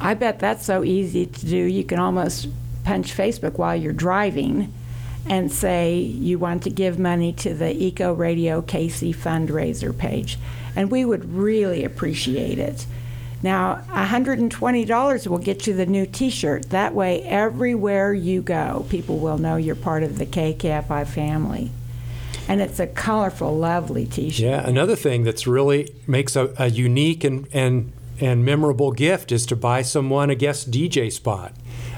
[0.00, 1.56] I bet that's so easy to do.
[1.56, 2.48] You can almost
[2.84, 4.72] punch Facebook while you're driving
[5.26, 10.38] and say you want to give money to the Eco Radio KC fundraiser page.
[10.74, 12.86] And we would really appreciate it.
[13.42, 16.70] Now, $120 will get you the new t shirt.
[16.70, 21.70] That way, everywhere you go, people will know you're part of the KKFI family.
[22.48, 24.44] And it's a colorful, lovely t shirt.
[24.44, 29.46] Yeah, another thing that's really makes a, a unique and, and and memorable gift is
[29.46, 31.52] to buy someone a guest DJ spot.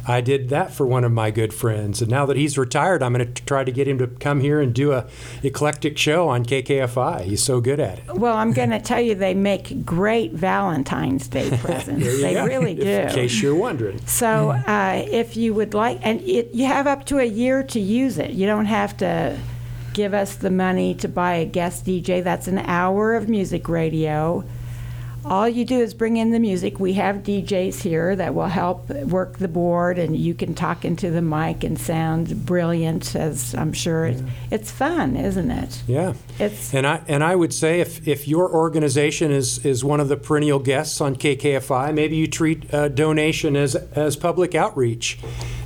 [0.06, 3.12] I did that for one of my good friends, and now that he's retired, I'm
[3.12, 5.06] going to try to get him to come here and do a
[5.44, 7.22] eclectic show on KKFI.
[7.22, 8.04] He's so good at it.
[8.14, 12.04] Well, I'm going to tell you, they make great Valentine's Day presents.
[12.20, 12.46] They go.
[12.46, 12.82] really do.
[12.82, 14.04] In case you're wondering.
[14.06, 17.78] So, uh, if you would like, and it, you have up to a year to
[17.78, 18.30] use it.
[18.30, 19.38] You don't have to
[19.94, 22.24] give us the money to buy a guest DJ.
[22.24, 24.44] That's an hour of music radio.
[25.24, 26.80] All you do is bring in the music.
[26.80, 31.10] We have DJs here that will help work the board, and you can talk into
[31.10, 33.14] the mic and sound brilliant.
[33.14, 35.82] As I'm sure it's, it's fun, isn't it?
[35.86, 36.14] Yeah.
[36.40, 40.08] It's And I and I would say if, if your organization is, is one of
[40.08, 45.18] the perennial guests on KKFI, maybe you treat donation as as public outreach.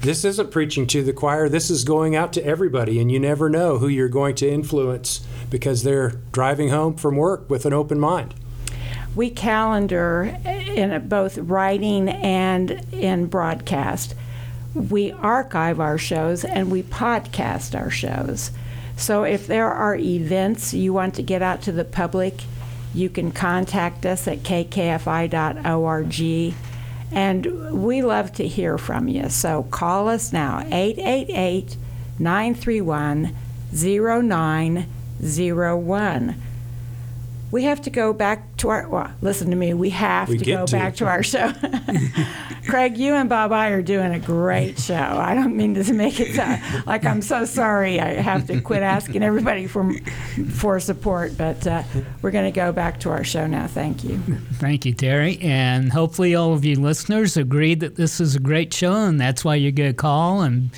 [0.02, 1.48] This isn't preaching to the choir.
[1.48, 5.26] This is going out to everybody, and you never know who you're going to influence
[5.48, 8.34] because they're driving home from work with an open mind.
[9.16, 14.14] We calendar in both writing and in broadcast.
[14.74, 18.50] We archive our shows and we podcast our shows.
[18.98, 22.42] So if there are events you want to get out to the public,
[22.94, 26.20] you can contact us at kkfi.org.
[27.12, 29.30] And we love to hear from you.
[29.30, 31.76] So call us now, 888
[32.18, 33.34] 931
[33.72, 36.34] 0901
[37.56, 40.44] we have to go back to our well listen to me we have We to
[40.44, 40.72] go to.
[40.76, 41.50] back to our show
[42.68, 46.20] craig you and bob eye are doing a great show i don't mean to make
[46.20, 49.90] it sound like i'm so sorry i have to quit asking everybody for
[50.50, 51.82] for support but uh,
[52.20, 54.20] we're going to go back to our show now thank you
[54.56, 55.38] Thank you, Terry.
[55.42, 59.44] And hopefully, all of you listeners agree that this is a great show, and that's
[59.44, 60.70] why you get a call and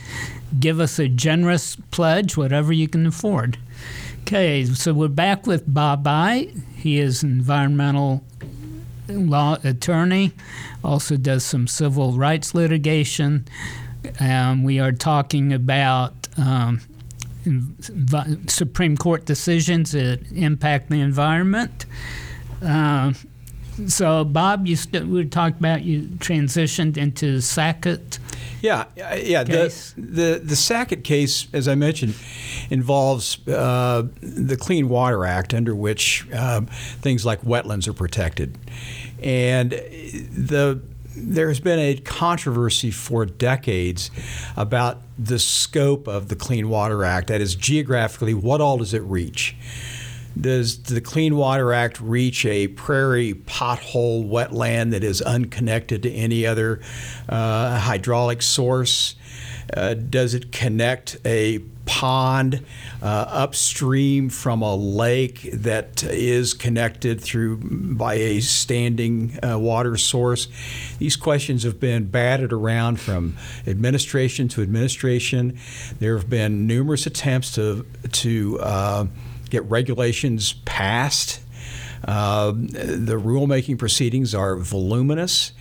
[0.58, 3.56] give us a generous pledge, whatever you can afford.
[4.22, 6.52] Okay, so we're back with Bob Eye.
[6.78, 8.22] He is an environmental
[9.08, 10.32] law attorney,
[10.84, 13.46] also does some civil rights litigation.
[14.20, 16.80] Um, we are talking about um,
[18.46, 21.84] Supreme Court decisions that impact the environment.
[22.62, 23.12] Uh,
[23.86, 28.18] so, Bob, you st- we talked about you transitioned into Sackett.
[28.60, 29.44] Yeah, yeah.
[29.44, 29.94] The, Case.
[29.96, 32.14] the the Sackett case, as I mentioned,
[32.70, 38.58] involves uh, the Clean Water Act, under which um, things like wetlands are protected,
[39.22, 40.80] and the
[41.20, 44.10] there's been a controversy for decades
[44.56, 47.28] about the scope of the Clean Water Act.
[47.28, 49.56] That is, geographically, what all does it reach?
[50.40, 56.46] Does the Clean Water Act reach a prairie pothole wetland that is unconnected to any
[56.46, 56.80] other
[57.28, 59.14] uh, hydraulic source?
[59.74, 62.64] Uh, does it connect a pond
[63.02, 70.48] uh, upstream from a lake that is connected through by a standing uh, water source?
[70.98, 73.36] These questions have been batted around from
[73.66, 75.58] administration to administration.
[75.98, 79.06] There have been numerous attempts to to uh,
[79.50, 81.40] get regulations passed.
[82.04, 85.52] Uh, the rulemaking proceedings are voluminous.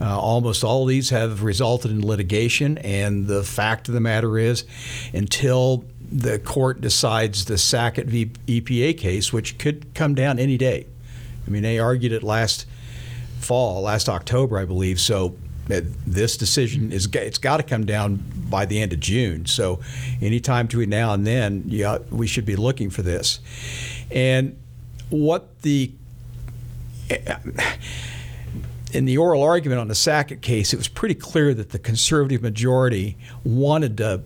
[0.00, 4.38] Uh, almost all of these have resulted in litigation, and the fact of the matter
[4.38, 4.64] is,
[5.12, 8.30] until the court decides the Sackett v.
[8.46, 10.86] EPA case, which could come down any day.
[11.46, 12.66] I mean, they argued it last
[13.40, 15.00] fall, last October, I believe.
[15.00, 15.36] So
[15.72, 19.46] uh, this decision is it's got to come down by the end of June.
[19.46, 19.80] So
[20.20, 23.40] anytime between now and then, yeah, we should be looking for this.
[24.10, 24.58] And
[25.10, 25.92] what the
[28.92, 32.42] in the oral argument on the Sackett case, it was pretty clear that the conservative
[32.42, 34.22] majority wanted to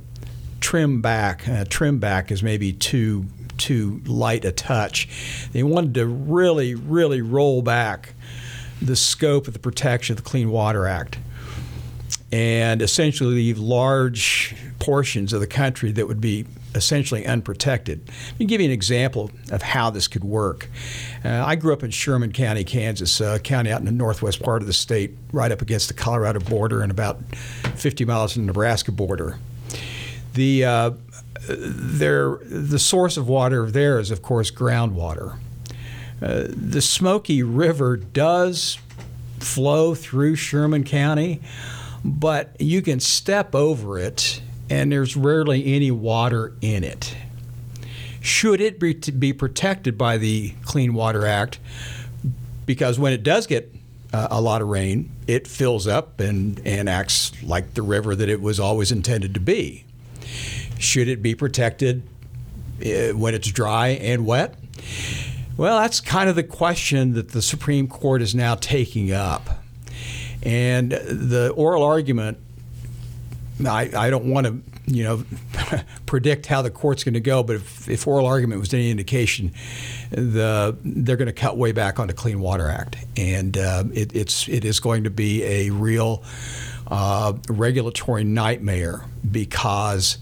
[0.61, 1.49] trim back.
[1.49, 3.27] Uh, trim back is maybe too
[3.57, 5.09] too light a touch.
[5.53, 8.15] They wanted to really, really roll back
[8.83, 11.19] the scope of the protection of the Clean Water Act
[12.33, 18.03] and essentially leave large portions of the country that would be essentially unprotected.
[18.33, 20.69] Let me give you an example of how this could work.
[21.25, 24.61] Uh, I grew up in Sherman County, Kansas, a county out in the northwest part
[24.61, 27.19] of the state, right up against the Colorado border and about
[27.77, 29.39] 50 miles from the Nebraska border.
[30.35, 30.91] The uh,
[31.49, 35.39] the source of water there is, of course, groundwater.
[36.21, 38.79] Uh, the Smoky River does
[39.39, 41.41] flow through Sherman County,
[42.07, 44.41] but you can step over it
[44.71, 47.17] and there's rarely any water in it.
[48.21, 51.61] Should it be, be protected by the Clean Water Act?
[52.65, 53.73] Because when it does get
[54.13, 58.29] uh, a lot of rain, it fills up and, and acts like the river that
[58.29, 59.85] it was always intended to be.
[60.79, 62.03] Should it be protected
[62.85, 64.55] uh, when it's dry and wet?
[65.57, 69.56] Well, that's kind of the question that the Supreme Court is now taking up.
[70.47, 72.39] And the oral argument,
[73.67, 75.25] I, I don't want to, you know,
[76.07, 79.53] predict how the court's going to go, but if, if oral argument was any indication,
[80.11, 84.15] the they're going to cut way back on the Clean Water Act, and uh, it,
[84.15, 86.23] it's it is going to be a real
[86.87, 90.19] uh, regulatory nightmare because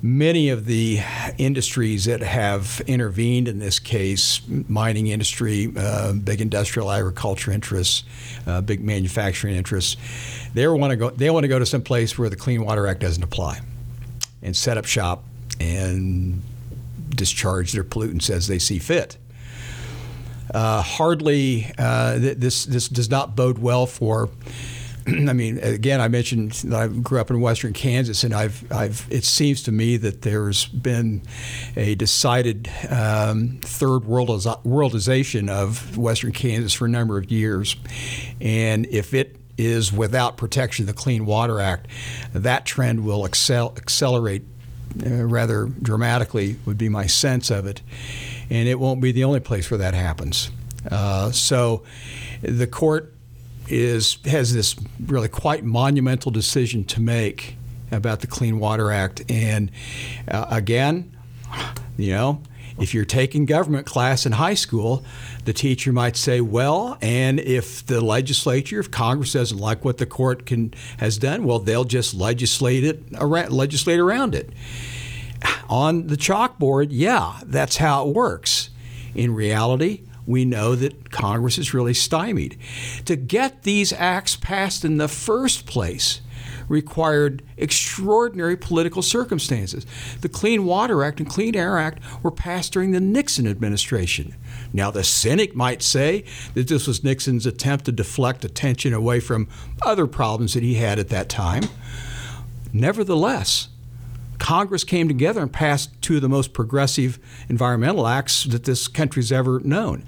[0.00, 1.00] many of the
[1.38, 8.04] industries that have intervened in this case mining industry, uh, big industrial agriculture interests,
[8.46, 9.96] uh, big manufacturing interests
[10.54, 12.86] they want to go they want to go to some place where the Clean Water
[12.86, 13.60] Act doesn't apply
[14.42, 15.24] and set up shop
[15.60, 16.42] and
[17.10, 19.16] discharge their pollutants as they see fit.
[20.52, 24.30] Uh, hardly uh, th- this this does not bode well for
[25.28, 29.06] I mean, again, I mentioned that I grew up in Western Kansas, and I've, I've.
[29.10, 31.22] It seems to me that there's been
[31.76, 37.76] a decided um, third worldiz- worldization of Western Kansas for a number of years,
[38.40, 41.88] and if it is without protection of the Clean Water Act,
[42.32, 44.42] that trend will excel, accelerate
[45.04, 46.56] uh, rather dramatically.
[46.66, 47.80] Would be my sense of it,
[48.50, 50.50] and it won't be the only place where that happens.
[50.90, 51.82] Uh, so,
[52.42, 53.14] the court
[53.70, 57.56] is has this really quite monumental decision to make
[57.90, 59.22] about the Clean Water Act.
[59.30, 59.70] And
[60.28, 61.16] uh, again,
[61.96, 62.42] you know,
[62.78, 65.04] if you're taking government class in high school,
[65.44, 70.06] the teacher might say, "Well, and if the legislature, if Congress doesn't like what the
[70.06, 74.50] court can has done, well, they'll just legislate it around, legislate around it."
[75.68, 78.70] On the chalkboard, yeah, that's how it works.
[79.14, 82.58] In reality, we know that Congress is really stymied.
[83.06, 86.20] To get these acts passed in the first place
[86.68, 89.86] required extraordinary political circumstances.
[90.20, 94.34] The Clean Water Act and Clean Air Act were passed during the Nixon administration.
[94.70, 99.48] Now, the cynic might say that this was Nixon's attempt to deflect attention away from
[99.80, 101.64] other problems that he had at that time.
[102.70, 103.68] Nevertheless,
[104.38, 107.18] Congress came together and passed two of the most progressive
[107.48, 110.04] environmental acts that this country's ever known.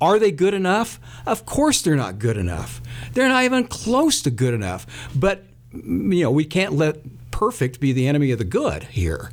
[0.00, 0.98] Are they good enough?
[1.26, 2.80] Of course they're not good enough.
[3.12, 4.86] They're not even close to good enough.
[5.14, 6.96] But you know, we can't let
[7.30, 9.30] perfect be the enemy of the good here.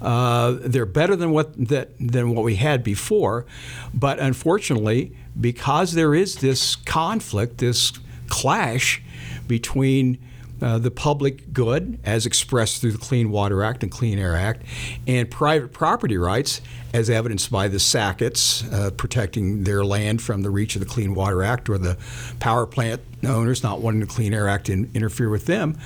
[0.00, 3.46] Uh, they're better than what that than what we had before,
[3.92, 7.92] but unfortunately, because there is this conflict, this
[8.28, 9.02] clash
[9.46, 10.18] between
[10.64, 14.62] uh, the public good, as expressed through the Clean Water Act and Clean Air Act,
[15.06, 16.62] and private property rights,
[16.94, 21.14] as evidenced by the Sacketts uh, protecting their land from the reach of the Clean
[21.14, 21.98] Water Act or the
[22.40, 25.76] power plant owners not wanting the Clean Air Act to in- interfere with them,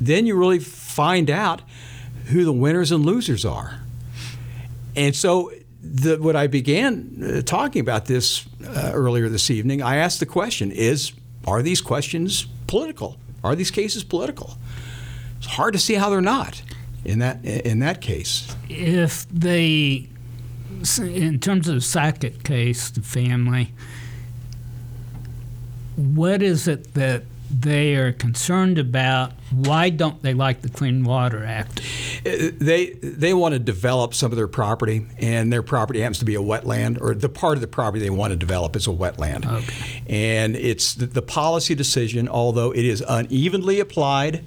[0.00, 1.62] then you really find out
[2.26, 3.80] who the winners and losers are.
[4.94, 5.50] And so,
[5.82, 10.26] the, when I began uh, talking about this uh, earlier this evening, I asked the
[10.26, 11.12] question: Is
[11.48, 13.18] are these questions political?
[13.44, 14.56] Are these cases political?
[15.36, 16.62] It's hard to see how they're not
[17.04, 18.56] in that in that case.
[18.68, 20.08] If they,
[20.98, 23.72] in terms of the Sackett case, the family,
[25.96, 27.24] what is it that
[27.60, 29.32] they are concerned about.
[29.50, 31.80] Why don't they like the Clean Water Act?
[32.26, 36.24] Uh, they they want to develop some of their property, and their property happens to
[36.24, 38.90] be a wetland, or the part of the property they want to develop is a
[38.90, 39.46] wetland.
[39.46, 40.02] Okay.
[40.06, 44.44] And it's the, policy decision, although it is unevenly applied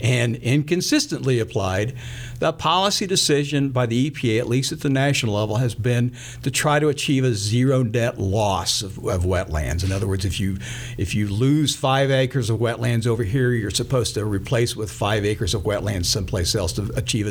[0.00, 1.94] and inconsistently applied.
[2.38, 6.50] The policy decision by the EPA, at least at the national level, has been to
[6.50, 9.84] try to achieve a zero net loss of, of wetlands.
[9.84, 10.58] In other words, if you
[10.98, 15.24] if you lose five acres of wetlands over here, you're supposed to replace with five
[15.24, 17.26] acres of wetlands someplace else to achieve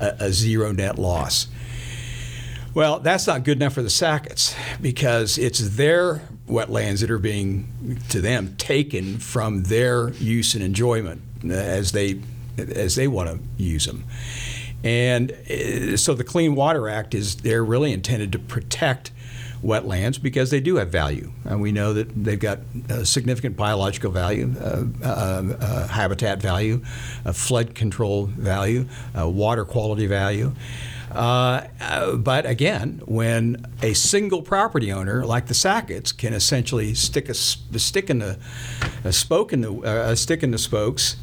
[0.00, 1.46] a, a, a zero net loss.
[2.72, 8.00] Well, that's not good enough for the Sacketts because it's their wetlands that are being,
[8.10, 12.20] to them, taken from their use and enjoyment as they
[12.58, 14.04] as they want to use them.
[14.82, 19.12] And uh, so the Clean Water Act is they're really intended to protect
[19.62, 21.32] wetlands because they do have value.
[21.44, 22.60] And we know that they've got
[23.04, 25.06] significant biological value, uh, uh,
[25.60, 26.78] uh, habitat value,
[27.32, 30.52] flood control value, water quality value.
[31.10, 37.32] Uh, but again, when a single property owner like the Sacketts can essentially stick a,
[37.32, 38.38] a stick in the
[39.02, 41.16] a spoke in the a stick in the spokes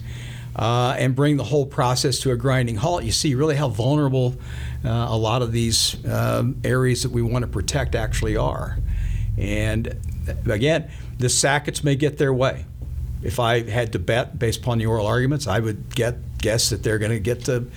[0.57, 4.35] uh, and bring the whole process to a grinding halt, you see really how vulnerable
[4.83, 8.77] uh, a lot of these um, areas that we want to protect actually are.
[9.37, 9.95] And
[10.49, 12.65] again, the Sacketts may get their way.
[13.21, 16.83] If I had to bet based upon the oral arguments, I would get guess that
[16.83, 17.67] they're going to get to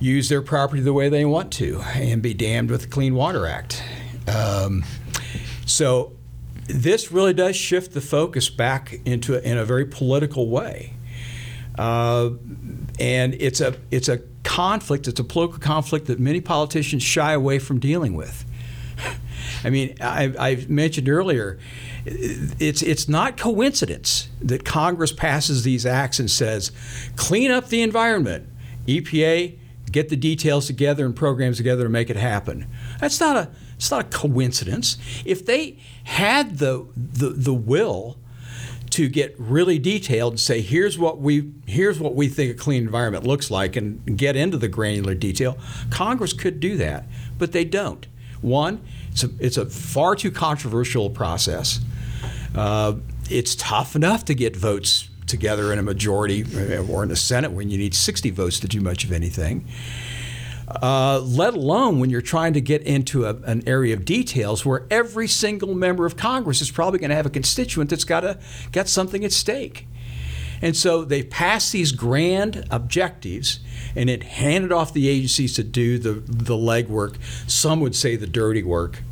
[0.00, 3.46] use their property the way they want to and be damned with the Clean Water
[3.46, 3.82] Act.
[4.26, 4.84] Um,
[5.66, 6.12] so
[6.66, 10.94] this really does shift the focus back into a, in a very political way.
[11.78, 12.30] Uh,
[13.00, 15.08] and it's a it's a conflict.
[15.08, 18.44] It's a political conflict that many politicians shy away from dealing with.
[19.64, 21.58] I mean, I, I mentioned earlier,
[22.06, 26.70] it's it's not coincidence that Congress passes these acts and says,
[27.16, 28.48] clean up the environment.
[28.86, 29.56] EPA,
[29.94, 32.66] get the details together and programs together to make it happen.
[32.98, 34.98] That's not a it's not a coincidence.
[35.24, 38.18] If they had the the, the will
[38.90, 42.82] to get really detailed and say here's what we here's what we think a clean
[42.82, 45.58] environment looks like and get into the granular detail
[45.90, 47.04] congress could do that
[47.36, 48.06] but they don't
[48.40, 48.80] one
[49.10, 51.80] it's a, it's a far too controversial process
[52.54, 52.94] uh,
[53.28, 57.52] it's tough enough to get votes together in a majority uh, or in the senate
[57.52, 59.66] when you need 60 votes to do much of anything
[60.66, 64.86] uh, let alone when you're trying to get into a, an area of details where
[64.90, 68.38] every single member of Congress is probably going to have a constituent that's got
[68.72, 69.86] got something at stake.
[70.62, 73.60] And so they pass these grand objectives
[73.94, 77.16] and it handed off the agencies to do the, the legwork,
[77.46, 79.02] some would say the dirty work,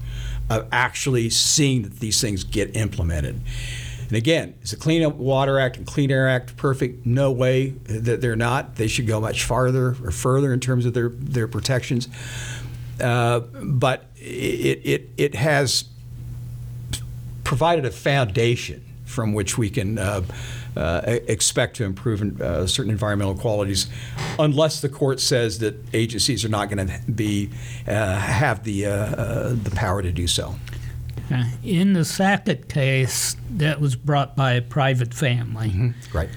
[0.49, 3.41] of actually seeing that these things get implemented.
[4.13, 7.07] And again, is the Clean Water Act and Clean Air Act perfect?
[7.07, 8.77] No way that they're not.
[8.77, 12.09] They should go much farther or further in terms of their, their protections.
[13.01, 15.85] Uh, but it, it, it has
[17.43, 20.21] provided a foundation from which we can uh,
[20.77, 23.89] uh, expect to improve uh, certain environmental qualities,
[24.39, 27.49] unless the court says that agencies are not going to be
[27.89, 30.55] uh, have the uh, the power to do so.
[31.63, 35.71] In the Sackett case, that was brought by a private family.
[35.71, 36.17] Mm-hmm.
[36.17, 36.29] Right.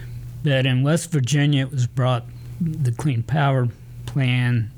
[0.43, 2.25] But in West Virginia, it was brought,
[2.61, 3.67] the Clean Power
[4.05, 4.71] Plan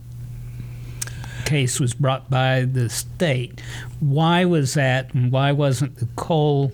[1.45, 3.61] case was brought by the state.
[3.99, 6.73] Why was that, and why wasn't the coal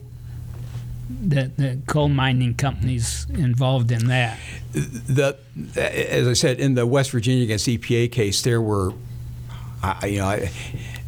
[1.09, 4.39] the, the coal mining companies involved in that.
[4.71, 5.38] The,
[5.75, 8.93] as I said, in the West Virginia against EPA case, there were,
[9.81, 10.51] I, you know, I,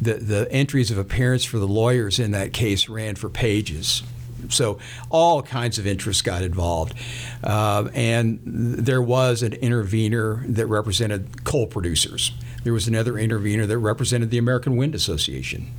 [0.06, 4.02] the the entries of appearance for the lawyers in that case ran for pages.
[4.48, 4.78] So
[5.10, 6.94] all kinds of interests got involved,
[7.42, 12.32] uh, and there was an intervener that represented coal producers.
[12.62, 15.72] There was another intervener that represented the American Wind Association.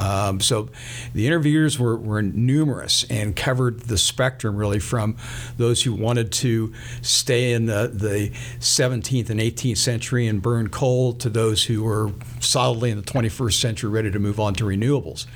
[0.00, 0.70] Um, so
[1.12, 5.16] the interveners were, were numerous and covered the spectrum really from
[5.58, 6.72] those who wanted to
[7.02, 8.30] stay in the, the
[8.60, 13.60] 17th and 18th century and burn coal to those who were solidly in the 21st
[13.60, 15.26] century ready to move on to renewables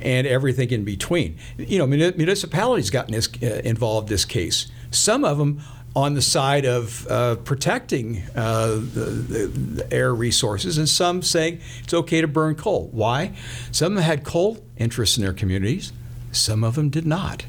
[0.00, 1.36] and everything in between.
[1.58, 4.68] You know, municipalities got in this, uh, involved this case.
[4.92, 5.60] Some of them
[5.94, 11.92] on the side of uh, protecting uh, the, the, air resources, and some saying it's
[11.92, 12.88] okay to burn coal.
[12.92, 13.34] Why?
[13.72, 15.92] Some had coal interests in their communities,
[16.30, 17.44] some of them did not.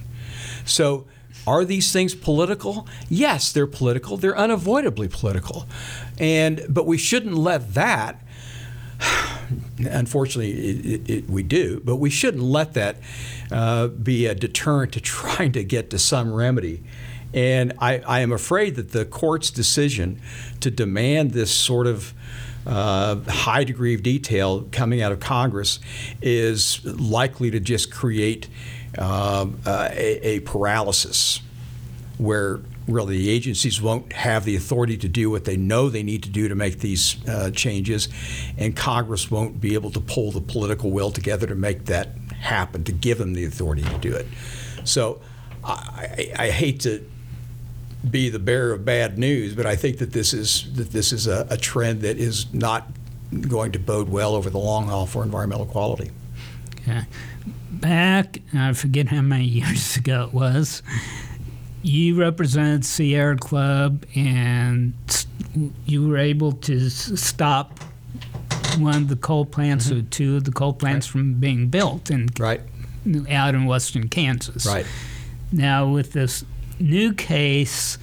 [0.66, 1.06] So,
[1.46, 2.88] are these things political?
[3.10, 4.18] Yes, they're political.
[4.18, 5.66] They're unavoidably political,
[6.20, 8.24] and but we shouldn't let that.
[9.80, 12.98] Unfortunately, it, it, we do, but we shouldn't let that
[13.52, 16.84] uh, be a deterrent to trying to get to some remedy
[17.34, 20.22] and I, I am afraid that the court's decision
[20.60, 22.14] to demand this sort of
[22.66, 25.80] uh, high degree of detail coming out of Congress
[26.22, 28.48] is likely to just create
[28.98, 31.42] uh, a, a, paralysis
[32.18, 36.22] where really the agencies won't have the authority to do what they know they need
[36.24, 38.10] to do to make these uh, changes,
[38.58, 42.10] and Congress won't be able to pull the political will together to make that
[42.40, 44.28] happen, to give them the authority to do it.
[44.84, 45.22] So
[45.64, 47.04] I, I hate to
[48.10, 51.28] be the bearer of bad news, but I think that this is that this is
[51.28, 52.88] a, a trend that is not
[53.48, 56.12] going to bode well over the long haul for environmental quality.
[56.82, 57.04] Okay.
[57.72, 60.84] Back, I forget how many years ago it was,
[61.82, 64.94] you represented Sierra Club and
[65.86, 67.80] you were able to stop
[68.78, 70.00] one of the coal plants mm-hmm.
[70.00, 71.12] or two of the coal plants right.
[71.12, 72.62] from being built in, right.
[73.30, 74.66] out in western Kansas.
[74.66, 74.86] Right.
[75.52, 76.46] Now, with this
[76.82, 77.98] new case,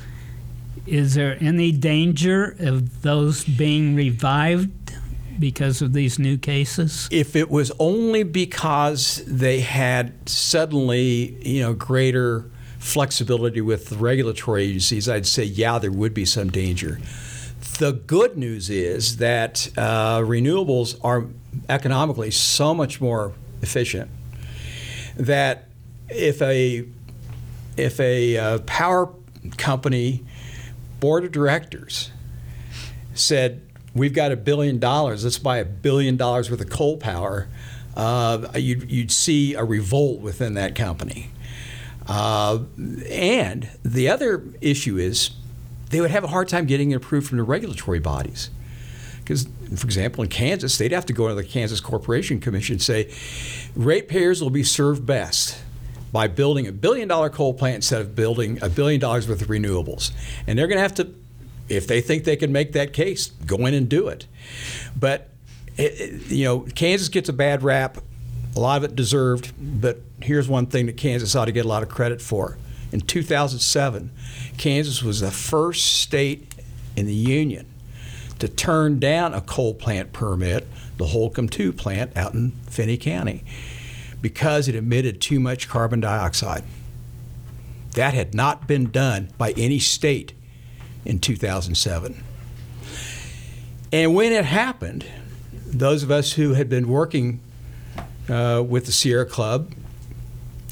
[0.86, 4.94] is there any danger of those being revived
[5.38, 7.08] because of these new cases?
[7.10, 14.64] If it was only because they had suddenly, you know, greater flexibility with the regulatory
[14.64, 16.98] agencies, I'd say, yeah, there would be some danger.
[17.78, 21.26] The good news is that uh, renewables are
[21.68, 24.10] economically so much more efficient
[25.16, 25.68] that
[26.08, 26.86] if a
[27.78, 29.12] if a uh, power
[29.56, 30.24] company
[31.00, 32.10] board of directors
[33.14, 33.62] said,
[33.94, 37.48] We've got a billion dollars, let's buy a billion dollars worth of coal power,
[37.96, 41.30] uh, you'd, you'd, see a revolt within that company.
[42.06, 42.60] Uh,
[43.10, 45.30] and the other issue is
[45.90, 48.50] they would have a hard time getting it approved from the regulatory bodies.
[49.18, 52.82] Because, for example, in Kansas, they'd have to go to the Kansas Corporation Commission and
[52.82, 53.12] say,
[53.74, 55.58] ratepayers will be served best
[56.12, 59.48] by building a billion dollar coal plant instead of building a billion dollars worth of
[59.48, 60.12] renewables.
[60.46, 61.12] And they're going to have to,
[61.68, 64.26] if they think they can make that case, go in and do it.
[64.98, 65.28] But,
[65.76, 67.98] it, you know, Kansas gets a bad rap,
[68.56, 71.68] a lot of it deserved, but here's one thing that Kansas ought to get a
[71.68, 72.56] lot of credit for.
[72.90, 74.10] In 2007,
[74.56, 76.54] Kansas was the first state
[76.96, 77.66] in the union
[78.38, 83.44] to turn down a coal plant permit, the Holcomb 2 plant out in Finney County
[84.20, 86.64] because it emitted too much carbon dioxide.
[87.94, 90.32] That had not been done by any state
[91.04, 92.22] in 2007.
[93.92, 95.06] And when it happened,
[95.52, 97.40] those of us who had been working
[98.28, 99.72] uh, with the Sierra Club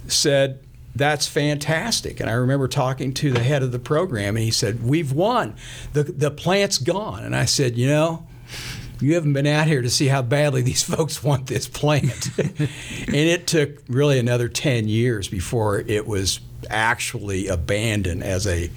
[0.06, 0.60] said,
[0.96, 2.20] that's fantastic.
[2.20, 5.54] And I remember talking to the head of the program, and he said, We've won.
[5.92, 7.22] The, the plant's gone.
[7.22, 8.26] And I said, You know,
[9.00, 12.30] you haven't been out here to see how badly these folks want this plant.
[12.38, 16.40] and it took really another 10 years before it was
[16.70, 18.70] actually abandoned as a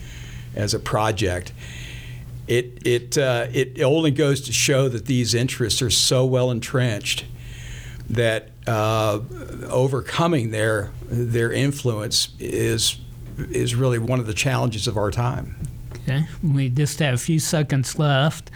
[0.55, 1.53] as a project.
[2.47, 7.25] It it uh, it only goes to show that these interests are so well entrenched
[8.09, 9.19] that uh,
[9.69, 12.97] overcoming their their influence is
[13.37, 15.55] is really one of the challenges of our time.
[16.09, 18.49] Okay, we just have a few seconds left.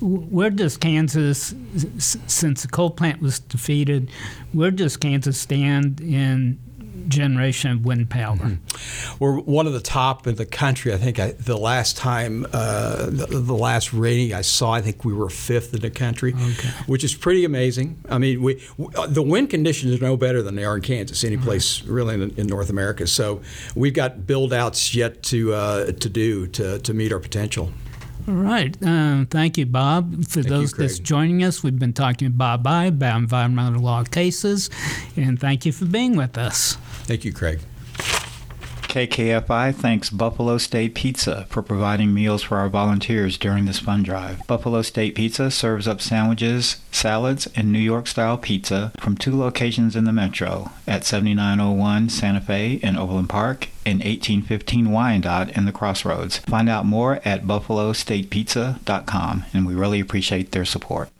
[0.00, 1.54] Where does Kansas,
[1.98, 4.10] since the coal plant was defeated,
[4.52, 6.58] where does Kansas stand in
[7.08, 8.36] generation of wind power.
[8.36, 9.24] Mm-hmm.
[9.24, 10.92] We're one of the top in the country.
[10.92, 15.04] I think I, the last time, uh, the, the, last rating I saw, I think
[15.04, 16.68] we were fifth in the country, okay.
[16.86, 18.00] which is pretty amazing.
[18.08, 20.82] I mean, we, we, uh, the wind conditions are no better than they are in
[20.82, 23.06] Kansas, any place really in, in, North America.
[23.06, 23.42] So
[23.74, 27.72] we've got build outs yet to uh, to do to, to meet our potential.
[28.28, 28.76] All right.
[28.82, 30.26] Um, thank you, Bob.
[30.26, 34.04] For thank those that's joining us, we've been talking to Bob Eye about environmental law
[34.04, 34.68] cases,
[35.16, 36.74] and thank you for being with us.
[37.04, 37.60] Thank you, Craig.
[38.88, 44.44] KKFI thanks Buffalo State Pizza for providing meals for our volunteers during this fund drive.
[44.46, 49.94] Buffalo State Pizza serves up sandwiches, salads, and New York style pizza from two locations
[49.94, 55.72] in the metro at 7901 Santa Fe in Overland Park and 1815 Wyandotte in the
[55.72, 56.38] Crossroads.
[56.38, 61.10] Find out more at buffalostatepizza.com, and we really appreciate their support.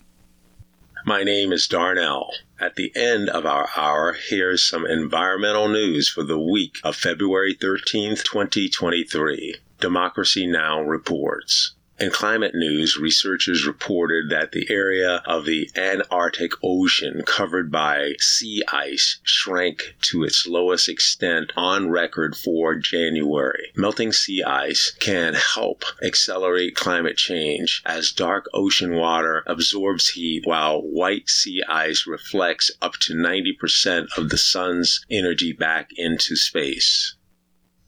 [1.09, 2.35] My name is Darnell.
[2.61, 7.55] At the end of our hour, here's some environmental news for the week of February
[7.55, 9.55] 13th, 2023.
[9.81, 10.83] Democracy Now!
[10.83, 11.73] reports.
[12.01, 18.62] In climate news, researchers reported that the area of the Antarctic Ocean covered by sea
[18.68, 23.72] ice shrank to its lowest extent on record for January.
[23.74, 30.80] Melting sea ice can help accelerate climate change as dark ocean water absorbs heat while
[30.80, 37.16] white sea ice reflects up to 90% of the sun's energy back into space.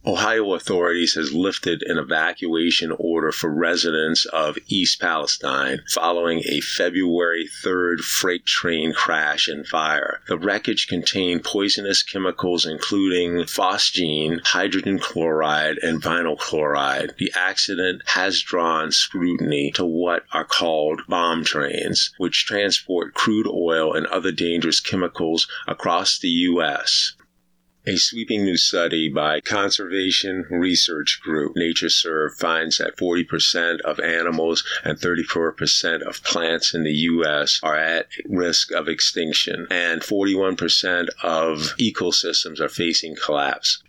[0.06, 7.46] Ohio authorities has lifted an evacuation order for residents of East Palestine following a February
[7.62, 10.22] 3rd freight train crash and fire.
[10.26, 17.12] The wreckage contained poisonous chemicals including phosgene, hydrogen chloride, and vinyl chloride.
[17.18, 23.92] The accident has drawn scrutiny to what are called bomb trains, which transport crude oil
[23.92, 27.12] and other dangerous chemicals across the U.S.
[27.86, 34.98] A sweeping new study by Conservation Research Group, NatureServe, finds that 40% of animals and
[34.98, 37.58] 34% of plants in the U.S.
[37.62, 43.82] are at risk of extinction, and 41% of ecosystems are facing collapse.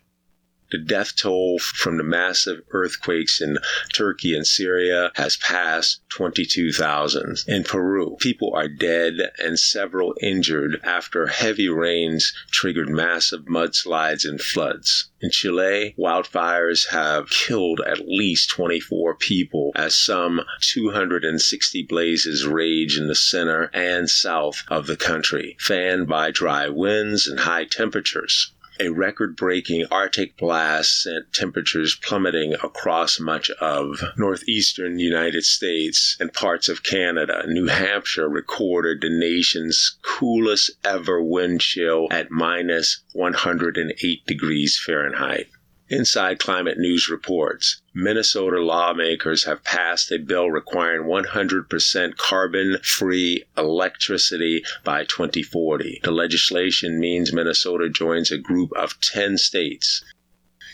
[0.72, 3.58] The death toll from the massive earthquakes in
[3.94, 7.44] Turkey and Syria has passed 22,000.
[7.46, 14.40] In Peru, people are dead and several injured after heavy rains triggered massive mudslides and
[14.40, 15.10] floods.
[15.20, 23.08] In Chile, wildfires have killed at least 24 people as some 260 blazes rage in
[23.08, 28.54] the center and south of the country, fanned by dry winds and high temperatures.
[28.84, 36.34] A record breaking Arctic blast sent temperatures plummeting across much of northeastern United States and
[36.34, 37.44] parts of Canada.
[37.46, 45.46] New Hampshire recorded the nation's coolest ever wind chill at minus 108 degrees Fahrenheit.
[45.94, 54.64] Inside Climate News reports Minnesota lawmakers have passed a bill requiring 100% carbon free electricity
[54.86, 56.00] by 2040.
[56.02, 60.02] The legislation means Minnesota joins a group of 10 states.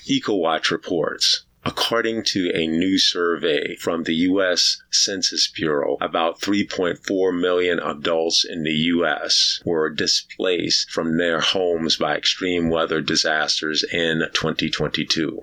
[0.08, 4.82] EcoWatch reports According to a new survey from the U.S.
[4.90, 9.60] Census Bureau, about 3.4 million adults in the U.S.
[9.66, 15.42] were displaced from their homes by extreme weather disasters in 2022.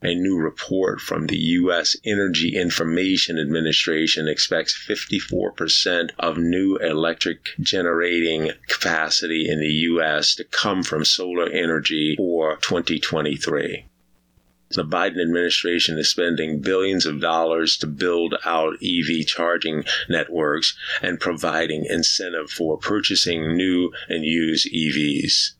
[0.00, 1.94] A new report from the U.S.
[2.06, 10.36] Energy Information Administration expects 54% of new electric generating capacity in the U.S.
[10.36, 13.84] to come from solar energy for 2023.
[14.70, 21.20] The Biden administration is spending billions of dollars to build out EV charging networks and
[21.20, 25.52] providing incentive for purchasing new and used EVs.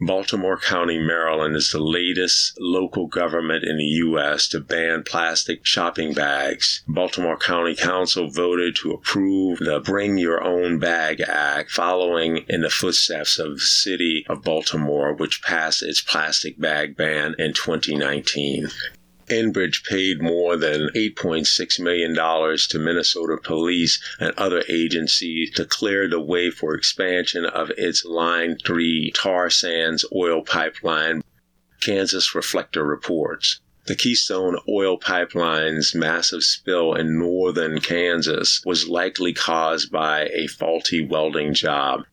[0.00, 4.48] Baltimore County, Maryland is the latest local government in the U.S.
[4.48, 6.82] to ban plastic shopping bags.
[6.88, 12.70] Baltimore County Council voted to approve the Bring Your Own Bag Act, following in the
[12.70, 18.68] footsteps of the city of Baltimore, which passed its plastic bag ban in 2019.
[19.28, 26.20] Enbridge paid more than $8.6 million to Minnesota police and other agencies to clear the
[26.20, 31.22] way for expansion of its Line 3 tar sands oil pipeline,
[31.80, 33.60] Kansas Reflector reports.
[33.86, 41.04] The Keystone Oil Pipeline's massive spill in northern Kansas was likely caused by a faulty
[41.04, 42.04] welding job.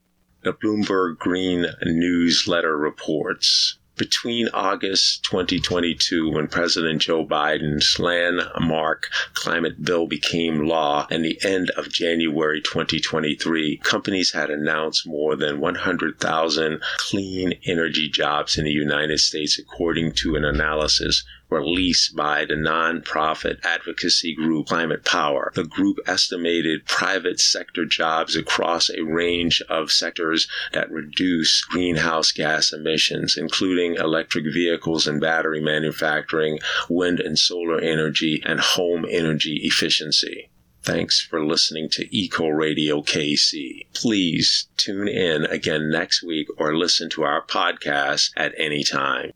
[0.44, 3.78] The Bloomberg Green newsletter reports.
[3.98, 11.70] Between August 2022, when President Joe Biden's landmark climate bill became law, and the end
[11.72, 19.20] of January 2023, companies had announced more than 100,000 clean energy jobs in the United
[19.20, 25.52] States, according to an analysis released by the nonprofit advocacy group Climate Power.
[25.54, 32.72] The group estimated private sector jobs across a range of sectors that reduce greenhouse gas
[32.72, 40.50] emissions, including electric vehicles and battery manufacturing, wind and solar energy, and home energy efficiency.
[40.84, 43.86] Thanks for listening to Eco Radio KC.
[43.94, 49.32] Please tune in again next week or listen to our podcast at any time.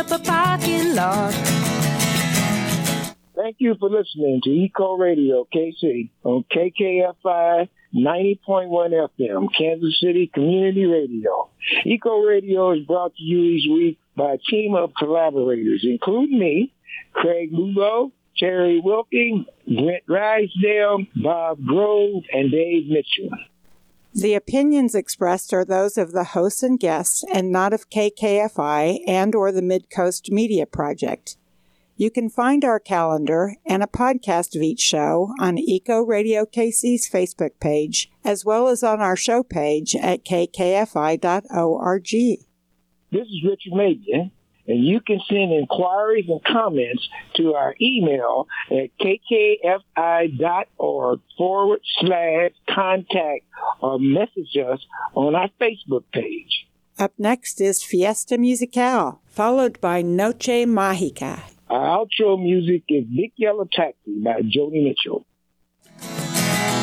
[0.00, 1.34] Up a parking lot.
[3.36, 10.86] Thank you for listening to Eco Radio KC on KKFI 90.1 FM, Kansas City Community
[10.86, 11.50] Radio.
[11.84, 16.72] Eco Radio is brought to you each week by a team of collaborators, including me,
[17.12, 23.36] Craig Lugo, Terry Wilkie, Brent Rysdale, Bob Grove, and Dave Mitchell.
[24.14, 29.34] The opinions expressed are those of the hosts and guests and not of KKFI and
[29.36, 31.36] or the Midcoast Media Project.
[31.96, 37.08] You can find our calendar and a podcast of each show on Eco Radio KC's
[37.08, 41.20] Facebook page, as well as on our show page at kkfi.org.
[43.12, 44.30] This is Richard Mabion
[44.70, 48.90] and you can send inquiries and comments to our email at
[50.00, 53.44] kkfi.org forward slash contact
[53.80, 54.78] or message us
[55.14, 56.66] on our Facebook page.
[56.98, 61.40] Up next is Fiesta Musical, followed by Noche Mágica.
[61.68, 65.24] Our outro music is Big Yellow Taxi by Joni Mitchell.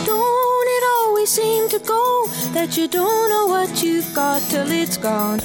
[0.05, 4.97] Don't it always seem to go that you don't know what you've got till it's
[4.97, 5.39] gone?